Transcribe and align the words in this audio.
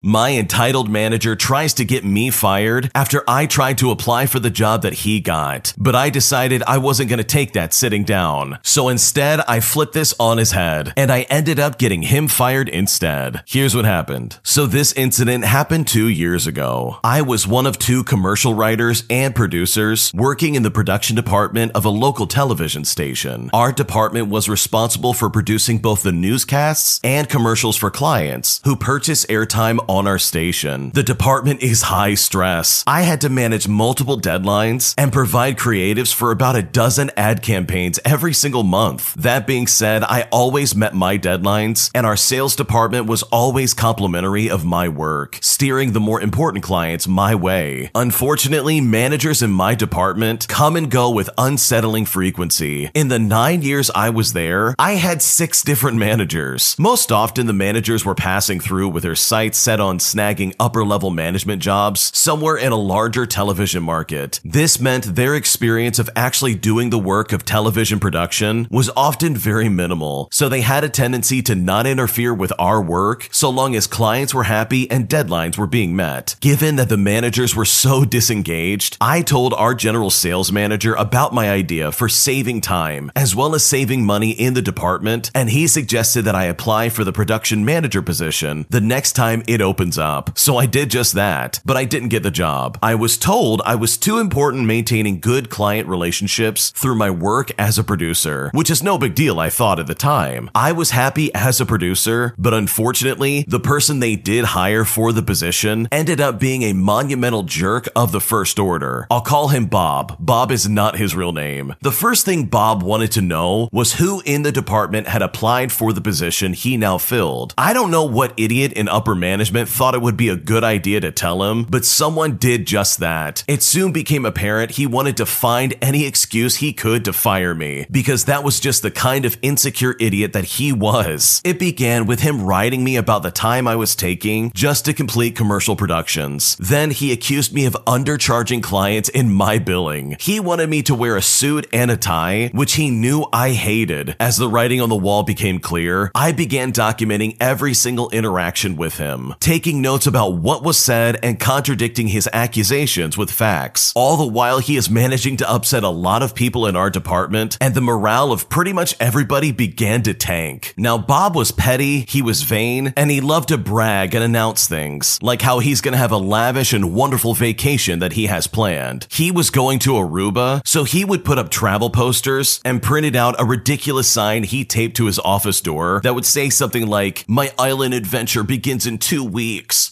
My 0.00 0.30
entitled 0.34 0.88
manager 0.88 1.34
tries 1.34 1.74
to 1.74 1.84
get 1.84 2.04
me 2.04 2.30
fired 2.30 2.88
after 2.94 3.24
I 3.26 3.46
tried 3.46 3.78
to 3.78 3.90
apply 3.90 4.26
for 4.26 4.38
the 4.38 4.48
job 4.48 4.82
that 4.82 4.92
he 4.92 5.18
got, 5.18 5.74
but 5.76 5.96
I 5.96 6.08
decided 6.08 6.62
I 6.68 6.78
wasn't 6.78 7.08
going 7.08 7.18
to 7.18 7.24
take 7.24 7.52
that 7.54 7.74
sitting 7.74 8.04
down. 8.04 8.60
So 8.62 8.88
instead, 8.88 9.40
I 9.48 9.58
flipped 9.58 9.94
this 9.94 10.14
on 10.20 10.38
his 10.38 10.52
head 10.52 10.92
and 10.96 11.10
I 11.10 11.22
ended 11.22 11.58
up 11.58 11.78
getting 11.78 12.02
him 12.02 12.28
fired 12.28 12.68
instead. 12.68 13.42
Here's 13.44 13.74
what 13.74 13.86
happened. 13.86 14.38
So 14.44 14.66
this 14.66 14.92
incident 14.92 15.44
happened 15.44 15.88
two 15.88 16.06
years 16.06 16.46
ago. 16.46 16.98
I 17.02 17.20
was 17.22 17.48
one 17.48 17.66
of 17.66 17.76
two 17.76 18.04
commercial 18.04 18.54
writers 18.54 19.02
and 19.10 19.34
producers 19.34 20.12
working 20.14 20.54
in 20.54 20.62
the 20.62 20.70
production 20.70 21.16
department 21.16 21.72
of 21.74 21.84
a 21.84 21.90
local 21.90 22.28
television 22.28 22.84
station. 22.84 23.50
Our 23.52 23.72
department 23.72 24.28
was 24.28 24.48
responsible 24.48 25.12
for 25.12 25.28
producing 25.28 25.78
both 25.78 26.04
the 26.04 26.12
newscasts 26.12 27.00
and 27.02 27.28
commercials 27.28 27.76
for 27.76 27.90
clients 27.90 28.60
who 28.62 28.76
purchase 28.76 29.26
airtime 29.26 29.87
on 29.88 30.06
our 30.06 30.18
station. 30.18 30.90
The 30.94 31.02
department 31.02 31.62
is 31.62 31.82
high 31.82 32.14
stress. 32.14 32.84
I 32.86 33.02
had 33.02 33.20
to 33.22 33.28
manage 33.28 33.66
multiple 33.66 34.20
deadlines 34.20 34.94
and 34.98 35.12
provide 35.12 35.56
creatives 35.56 36.12
for 36.12 36.30
about 36.30 36.56
a 36.56 36.62
dozen 36.62 37.10
ad 37.16 37.42
campaigns 37.42 37.98
every 38.04 38.34
single 38.34 38.62
month. 38.64 39.14
That 39.14 39.46
being 39.46 39.66
said, 39.66 40.04
I 40.04 40.28
always 40.30 40.74
met 40.74 40.94
my 40.94 41.18
deadlines, 41.18 41.90
and 41.94 42.06
our 42.06 42.16
sales 42.16 42.54
department 42.54 43.06
was 43.06 43.22
always 43.24 43.74
complimentary 43.74 44.50
of 44.50 44.64
my 44.64 44.88
work, 44.88 45.38
steering 45.40 45.92
the 45.92 46.00
more 46.00 46.20
important 46.20 46.64
clients 46.64 47.08
my 47.08 47.34
way. 47.34 47.90
Unfortunately, 47.94 48.80
managers 48.80 49.42
in 49.42 49.50
my 49.50 49.74
department 49.74 50.48
come 50.48 50.76
and 50.76 50.90
go 50.90 51.10
with 51.10 51.30
unsettling 51.38 52.04
frequency. 52.04 52.90
In 52.94 53.08
the 53.08 53.18
nine 53.18 53.62
years 53.62 53.90
I 53.94 54.10
was 54.10 54.32
there, 54.32 54.74
I 54.78 54.92
had 54.92 55.22
six 55.22 55.62
different 55.62 55.96
managers. 55.96 56.76
Most 56.78 57.10
often, 57.10 57.46
the 57.46 57.52
managers 57.52 58.04
were 58.04 58.14
passing 58.14 58.60
through 58.60 58.88
with 58.88 59.02
their 59.02 59.14
sights 59.14 59.58
set 59.58 59.77
on 59.80 59.98
snagging 59.98 60.54
upper 60.58 60.84
level 60.84 61.10
management 61.10 61.62
jobs 61.62 62.10
somewhere 62.16 62.56
in 62.56 62.72
a 62.72 62.76
larger 62.76 63.26
television 63.26 63.82
market. 63.82 64.40
This 64.44 64.80
meant 64.80 65.16
their 65.16 65.34
experience 65.34 65.98
of 65.98 66.10
actually 66.14 66.54
doing 66.54 66.90
the 66.90 66.98
work 66.98 67.32
of 67.32 67.44
television 67.44 68.00
production 68.00 68.66
was 68.70 68.90
often 68.96 69.36
very 69.36 69.68
minimal, 69.68 70.28
so 70.32 70.48
they 70.48 70.60
had 70.60 70.84
a 70.84 70.88
tendency 70.88 71.42
to 71.42 71.54
not 71.54 71.86
interfere 71.86 72.34
with 72.34 72.52
our 72.58 72.82
work 72.82 73.28
so 73.30 73.50
long 73.50 73.74
as 73.74 73.86
clients 73.86 74.34
were 74.34 74.44
happy 74.44 74.90
and 74.90 75.08
deadlines 75.08 75.56
were 75.56 75.66
being 75.66 75.94
met. 75.94 76.36
Given 76.40 76.76
that 76.76 76.88
the 76.88 76.96
managers 76.96 77.54
were 77.54 77.64
so 77.64 78.04
disengaged, 78.04 78.96
I 79.00 79.22
told 79.22 79.54
our 79.54 79.74
general 79.74 80.10
sales 80.10 80.50
manager 80.50 80.94
about 80.94 81.34
my 81.34 81.50
idea 81.50 81.92
for 81.92 82.08
saving 82.08 82.60
time 82.60 83.12
as 83.14 83.34
well 83.34 83.54
as 83.54 83.64
saving 83.64 84.04
money 84.04 84.30
in 84.30 84.54
the 84.54 84.62
department, 84.62 85.30
and 85.34 85.50
he 85.50 85.66
suggested 85.66 86.22
that 86.22 86.34
I 86.34 86.44
apply 86.44 86.88
for 86.88 87.04
the 87.04 87.12
production 87.12 87.64
manager 87.64 88.02
position 88.02 88.66
the 88.70 88.80
next 88.80 89.12
time 89.12 89.42
it 89.46 89.60
opens 89.68 89.98
up. 89.98 90.36
So 90.38 90.56
I 90.56 90.66
did 90.66 90.90
just 90.90 91.12
that, 91.12 91.60
but 91.64 91.76
I 91.76 91.84
didn't 91.84 92.08
get 92.08 92.22
the 92.22 92.30
job. 92.30 92.78
I 92.82 92.94
was 92.94 93.18
told 93.18 93.60
I 93.66 93.74
was 93.74 93.98
too 93.98 94.18
important 94.18 94.64
maintaining 94.64 95.20
good 95.20 95.50
client 95.50 95.86
relationships 95.88 96.70
through 96.70 96.94
my 96.94 97.10
work 97.10 97.50
as 97.58 97.78
a 97.78 97.84
producer, 97.84 98.50
which 98.54 98.70
is 98.70 98.82
no 98.82 98.96
big 98.96 99.14
deal, 99.14 99.38
I 99.38 99.50
thought 99.50 99.78
at 99.78 99.86
the 99.86 99.94
time. 99.94 100.50
I 100.54 100.72
was 100.72 100.90
happy 100.92 101.32
as 101.34 101.60
a 101.60 101.66
producer, 101.66 102.34
but 102.38 102.54
unfortunately, 102.54 103.44
the 103.46 103.60
person 103.60 104.00
they 104.00 104.16
did 104.16 104.46
hire 104.46 104.84
for 104.84 105.12
the 105.12 105.22
position 105.22 105.88
ended 105.92 106.20
up 106.20 106.40
being 106.40 106.62
a 106.62 106.72
monumental 106.72 107.42
jerk 107.42 107.88
of 107.94 108.12
the 108.12 108.20
first 108.20 108.58
order. 108.58 109.06
I'll 109.10 109.20
call 109.20 109.48
him 109.48 109.66
Bob. 109.66 110.16
Bob 110.18 110.50
is 110.50 110.68
not 110.68 110.96
his 110.96 111.14
real 111.14 111.32
name. 111.32 111.74
The 111.82 111.92
first 111.92 112.24
thing 112.24 112.46
Bob 112.46 112.82
wanted 112.82 113.12
to 113.12 113.20
know 113.20 113.68
was 113.72 113.94
who 113.94 114.22
in 114.24 114.42
the 114.42 114.52
department 114.52 115.08
had 115.08 115.20
applied 115.20 115.72
for 115.72 115.92
the 115.92 116.00
position 116.00 116.52
he 116.52 116.76
now 116.76 116.96
filled. 116.98 117.52
I 117.58 117.72
don't 117.72 117.90
know 117.90 118.04
what 118.04 118.32
idiot 118.36 118.72
in 118.74 118.88
upper 118.88 119.14
management 119.14 119.57
thought 119.66 119.94
it 119.94 120.02
would 120.02 120.16
be 120.16 120.28
a 120.28 120.36
good 120.36 120.64
idea 120.64 121.00
to 121.00 121.10
tell 121.10 121.42
him, 121.44 121.64
but 121.64 121.84
someone 121.84 122.36
did 122.36 122.66
just 122.66 123.00
that. 123.00 123.44
It 123.48 123.62
soon 123.62 123.92
became 123.92 124.24
apparent 124.24 124.72
he 124.72 124.86
wanted 124.86 125.16
to 125.16 125.26
find 125.26 125.74
any 125.80 126.04
excuse 126.04 126.56
he 126.56 126.72
could 126.72 127.04
to 127.04 127.12
fire 127.12 127.54
me, 127.54 127.86
because 127.90 128.26
that 128.26 128.44
was 128.44 128.60
just 128.60 128.82
the 128.82 128.90
kind 128.90 129.24
of 129.24 129.38
insecure 129.42 129.96
idiot 129.98 130.32
that 130.32 130.44
he 130.44 130.72
was. 130.72 131.40
It 131.44 131.58
began 131.58 132.06
with 132.06 132.20
him 132.20 132.42
writing 132.42 132.84
me 132.84 132.96
about 132.96 133.22
the 133.22 133.30
time 133.30 133.66
I 133.66 133.76
was 133.76 133.96
taking 133.96 134.52
just 134.52 134.84
to 134.84 134.92
complete 134.92 135.36
commercial 135.36 135.76
productions. 135.76 136.56
Then 136.56 136.90
he 136.90 137.12
accused 137.12 137.54
me 137.54 137.64
of 137.64 137.74
undercharging 137.86 138.62
clients 138.62 139.08
in 139.08 139.30
my 139.30 139.58
billing. 139.58 140.16
He 140.20 140.40
wanted 140.40 140.68
me 140.68 140.82
to 140.82 140.94
wear 140.94 141.16
a 141.16 141.22
suit 141.22 141.66
and 141.72 141.90
a 141.90 141.96
tie, 141.96 142.50
which 142.52 142.74
he 142.74 142.90
knew 142.90 143.26
I 143.32 143.52
hated. 143.52 144.16
As 144.20 144.36
the 144.36 144.48
writing 144.48 144.80
on 144.80 144.88
the 144.88 144.96
wall 144.96 145.22
became 145.22 145.58
clear, 145.58 146.10
I 146.14 146.32
began 146.32 146.72
documenting 146.72 147.36
every 147.40 147.74
single 147.74 148.10
interaction 148.10 148.76
with 148.76 148.98
him 148.98 149.34
taking 149.48 149.80
notes 149.80 150.06
about 150.06 150.34
what 150.34 150.62
was 150.62 150.76
said 150.76 151.18
and 151.22 151.40
contradicting 151.40 152.08
his 152.08 152.28
accusations 152.34 153.16
with 153.16 153.30
facts. 153.30 153.94
All 153.96 154.18
the 154.18 154.26
while, 154.26 154.58
he 154.58 154.76
is 154.76 154.90
managing 154.90 155.38
to 155.38 155.50
upset 155.50 155.82
a 155.82 155.88
lot 155.88 156.22
of 156.22 156.34
people 156.34 156.66
in 156.66 156.76
our 156.76 156.90
department, 156.90 157.56
and 157.58 157.74
the 157.74 157.80
morale 157.80 158.30
of 158.30 158.50
pretty 158.50 158.74
much 158.74 158.94
everybody 159.00 159.50
began 159.50 160.02
to 160.02 160.12
tank. 160.12 160.74
Now, 160.76 160.98
Bob 160.98 161.34
was 161.34 161.50
petty, 161.50 162.00
he 162.00 162.20
was 162.20 162.42
vain, 162.42 162.92
and 162.94 163.10
he 163.10 163.22
loved 163.22 163.48
to 163.48 163.56
brag 163.56 164.14
and 164.14 164.22
announce 164.22 164.68
things, 164.68 165.18
like 165.22 165.40
how 165.40 165.60
he's 165.60 165.80
gonna 165.80 165.96
have 165.96 166.12
a 166.12 166.18
lavish 166.18 166.74
and 166.74 166.92
wonderful 166.92 167.32
vacation 167.32 168.00
that 168.00 168.12
he 168.12 168.26
has 168.26 168.46
planned. 168.46 169.06
He 169.10 169.30
was 169.30 169.48
going 169.48 169.78
to 169.78 169.92
Aruba, 169.92 170.60
so 170.66 170.84
he 170.84 171.06
would 171.06 171.24
put 171.24 171.38
up 171.38 171.48
travel 171.48 171.88
posters 171.88 172.60
and 172.66 172.82
printed 172.82 173.16
out 173.16 173.40
a 173.40 173.46
ridiculous 173.46 174.08
sign 174.08 174.42
he 174.42 174.66
taped 174.66 174.98
to 174.98 175.06
his 175.06 175.18
office 175.20 175.62
door 175.62 176.02
that 176.04 176.14
would 176.14 176.26
say 176.26 176.50
something 176.50 176.86
like, 176.86 177.24
My 177.26 177.50
island 177.58 177.94
adventure 177.94 178.42
begins 178.42 178.86
in 178.86 178.98
two 178.98 179.24
weeks. 179.24 179.37